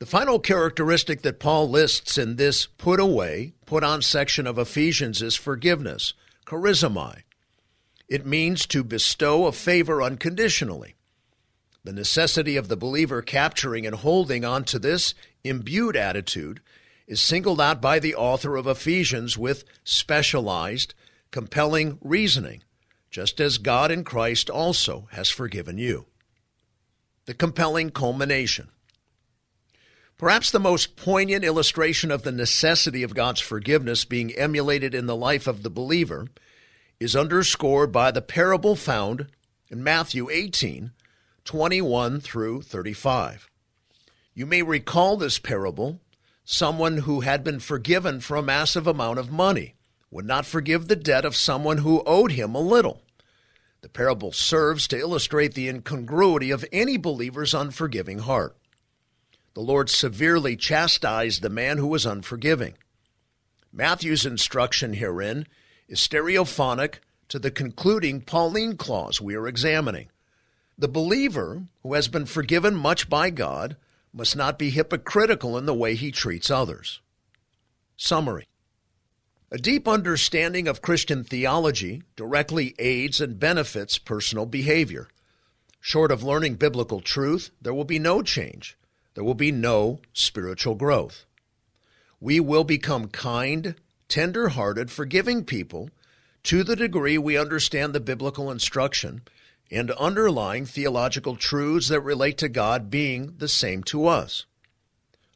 The 0.00 0.06
final 0.06 0.38
characteristic 0.38 1.20
that 1.22 1.38
Paul 1.38 1.68
lists 1.68 2.16
in 2.16 2.36
this 2.36 2.64
put 2.66 2.98
away, 2.98 3.52
put 3.66 3.84
on 3.84 4.00
section 4.00 4.46
of 4.46 4.58
Ephesians 4.58 5.20
is 5.20 5.36
forgiveness, 5.36 6.14
charizomai. 6.46 7.24
It 8.08 8.24
means 8.24 8.66
to 8.68 8.82
bestow 8.82 9.46
a 9.46 9.52
favor 9.52 10.02
unconditionally. 10.02 10.94
The 11.84 11.92
necessity 11.92 12.56
of 12.56 12.68
the 12.68 12.78
believer 12.78 13.20
capturing 13.20 13.86
and 13.86 13.96
holding 13.96 14.42
on 14.44 14.64
to 14.64 14.78
this 14.78 15.14
imbued 15.44 15.96
attitude 15.96 16.60
is 17.06 17.20
singled 17.20 17.60
out 17.60 17.82
by 17.82 17.98
the 17.98 18.14
author 18.14 18.56
of 18.56 18.66
Ephesians 18.66 19.36
with 19.36 19.64
specialized, 19.84 20.94
compelling 21.30 21.98
reasoning, 22.00 22.62
just 23.10 23.38
as 23.38 23.58
God 23.58 23.90
in 23.90 24.04
Christ 24.04 24.48
also 24.48 25.08
has 25.12 25.28
forgiven 25.28 25.76
you 25.76 26.06
the 27.30 27.34
compelling 27.34 27.90
culmination. 27.90 28.66
Perhaps 30.18 30.50
the 30.50 30.58
most 30.58 30.96
poignant 30.96 31.44
illustration 31.44 32.10
of 32.10 32.24
the 32.24 32.32
necessity 32.32 33.04
of 33.04 33.14
God's 33.14 33.40
forgiveness 33.40 34.04
being 34.04 34.32
emulated 34.32 34.96
in 34.96 35.06
the 35.06 35.14
life 35.14 35.46
of 35.46 35.62
the 35.62 35.70
believer 35.70 36.26
is 36.98 37.14
underscored 37.14 37.92
by 37.92 38.10
the 38.10 38.20
parable 38.20 38.74
found 38.74 39.28
in 39.68 39.84
Matthew 39.84 40.28
18 40.28 40.90
21 41.44 42.18
through 42.18 42.62
35. 42.62 43.48
You 44.34 44.44
may 44.44 44.62
recall 44.62 45.16
this 45.16 45.38
parable. 45.38 46.00
Someone 46.42 46.96
who 46.96 47.20
had 47.20 47.44
been 47.44 47.60
forgiven 47.60 48.18
for 48.18 48.36
a 48.36 48.42
massive 48.42 48.88
amount 48.88 49.20
of 49.20 49.30
money 49.30 49.76
would 50.10 50.26
not 50.26 50.46
forgive 50.46 50.88
the 50.88 50.96
debt 50.96 51.24
of 51.24 51.36
someone 51.36 51.78
who 51.78 52.02
owed 52.06 52.32
him 52.32 52.56
a 52.56 52.60
little. 52.60 53.02
The 53.82 53.88
parable 53.88 54.32
serves 54.32 54.86
to 54.88 54.98
illustrate 54.98 55.54
the 55.54 55.68
incongruity 55.68 56.50
of 56.50 56.64
any 56.72 56.96
believer's 56.96 57.54
unforgiving 57.54 58.20
heart. 58.20 58.56
The 59.54 59.60
Lord 59.60 59.88
severely 59.88 60.56
chastised 60.56 61.42
the 61.42 61.48
man 61.48 61.78
who 61.78 61.86
was 61.86 62.06
unforgiving. 62.06 62.74
Matthew's 63.72 64.26
instruction 64.26 64.94
herein 64.94 65.46
is 65.88 65.98
stereophonic 65.98 66.96
to 67.28 67.38
the 67.38 67.50
concluding 67.50 68.20
Pauline 68.20 68.76
clause 68.76 69.20
we 69.20 69.34
are 69.34 69.48
examining. 69.48 70.08
The 70.76 70.88
believer 70.88 71.64
who 71.82 71.94
has 71.94 72.08
been 72.08 72.26
forgiven 72.26 72.74
much 72.74 73.08
by 73.08 73.30
God 73.30 73.76
must 74.12 74.36
not 74.36 74.58
be 74.58 74.70
hypocritical 74.70 75.56
in 75.56 75.66
the 75.66 75.74
way 75.74 75.94
he 75.94 76.10
treats 76.10 76.50
others. 76.50 77.00
Summary 77.96 78.49
a 79.52 79.58
deep 79.58 79.88
understanding 79.88 80.68
of 80.68 80.80
Christian 80.80 81.24
theology 81.24 82.02
directly 82.14 82.74
aids 82.78 83.20
and 83.20 83.40
benefits 83.40 83.98
personal 83.98 84.46
behavior. 84.46 85.08
Short 85.80 86.12
of 86.12 86.22
learning 86.22 86.54
biblical 86.54 87.00
truth, 87.00 87.50
there 87.60 87.74
will 87.74 87.84
be 87.84 87.98
no 87.98 88.22
change. 88.22 88.78
There 89.14 89.24
will 89.24 89.34
be 89.34 89.50
no 89.50 90.00
spiritual 90.12 90.76
growth. 90.76 91.24
We 92.20 92.38
will 92.38 92.62
become 92.62 93.08
kind, 93.08 93.74
tender 94.08 94.50
hearted, 94.50 94.90
forgiving 94.90 95.44
people 95.44 95.90
to 96.44 96.62
the 96.62 96.76
degree 96.76 97.18
we 97.18 97.36
understand 97.36 97.92
the 97.92 98.00
biblical 98.00 98.52
instruction 98.52 99.22
and 99.68 99.90
underlying 99.92 100.64
theological 100.64 101.34
truths 101.34 101.88
that 101.88 102.00
relate 102.00 102.38
to 102.38 102.48
God 102.48 102.88
being 102.88 103.34
the 103.38 103.48
same 103.48 103.82
to 103.84 104.06
us. 104.06 104.44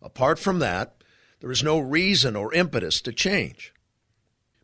Apart 0.00 0.38
from 0.38 0.61
that, 0.61 1.03
there 1.40 1.50
is 1.50 1.64
no 1.64 1.79
reason 1.79 2.37
or 2.37 2.55
impetus 2.55 3.00
to 3.03 3.12
change. 3.12 3.74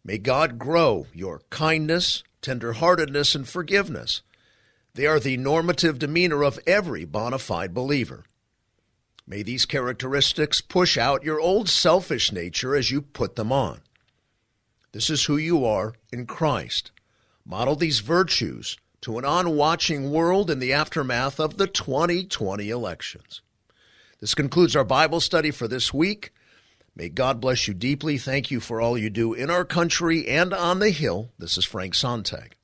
May 0.04 0.18
God 0.18 0.58
grow 0.58 1.06
your 1.12 1.42
kindness, 1.50 2.22
tenderheartedness, 2.42 3.34
and 3.34 3.48
forgiveness. 3.48 4.22
They 4.94 5.06
are 5.06 5.20
the 5.20 5.36
normative 5.36 5.98
demeanor 5.98 6.42
of 6.42 6.58
every 6.66 7.04
bona 7.04 7.38
fide 7.38 7.74
believer. 7.74 8.24
May 9.26 9.42
these 9.42 9.66
characteristics 9.66 10.60
push 10.60 10.98
out 10.98 11.22
your 11.22 11.40
old 11.40 11.68
selfish 11.68 12.32
nature 12.32 12.74
as 12.74 12.90
you 12.90 13.00
put 13.00 13.36
them 13.36 13.52
on. 13.52 13.80
This 14.92 15.08
is 15.08 15.26
who 15.26 15.36
you 15.36 15.64
are 15.64 15.94
in 16.12 16.26
Christ. 16.26 16.90
Model 17.44 17.76
these 17.76 18.00
virtues 18.00 18.76
to 19.02 19.18
an 19.18 19.24
on-watching 19.24 20.10
world 20.10 20.50
in 20.50 20.58
the 20.58 20.72
aftermath 20.72 21.38
of 21.38 21.56
the 21.56 21.66
2020 21.66 22.68
elections. 22.68 23.40
This 24.20 24.34
concludes 24.34 24.74
our 24.74 24.84
Bible 24.84 25.20
study 25.20 25.50
for 25.50 25.68
this 25.68 25.94
week. 25.94 26.32
May 27.00 27.08
God 27.08 27.40
bless 27.40 27.66
you 27.66 27.72
deeply. 27.72 28.18
Thank 28.18 28.50
you 28.50 28.60
for 28.60 28.78
all 28.78 28.98
you 28.98 29.08
do 29.08 29.32
in 29.32 29.48
our 29.48 29.64
country 29.64 30.28
and 30.28 30.52
on 30.52 30.80
the 30.80 30.90
Hill. 30.90 31.32
This 31.38 31.56
is 31.56 31.64
Frank 31.64 31.94
Sontag. 31.94 32.56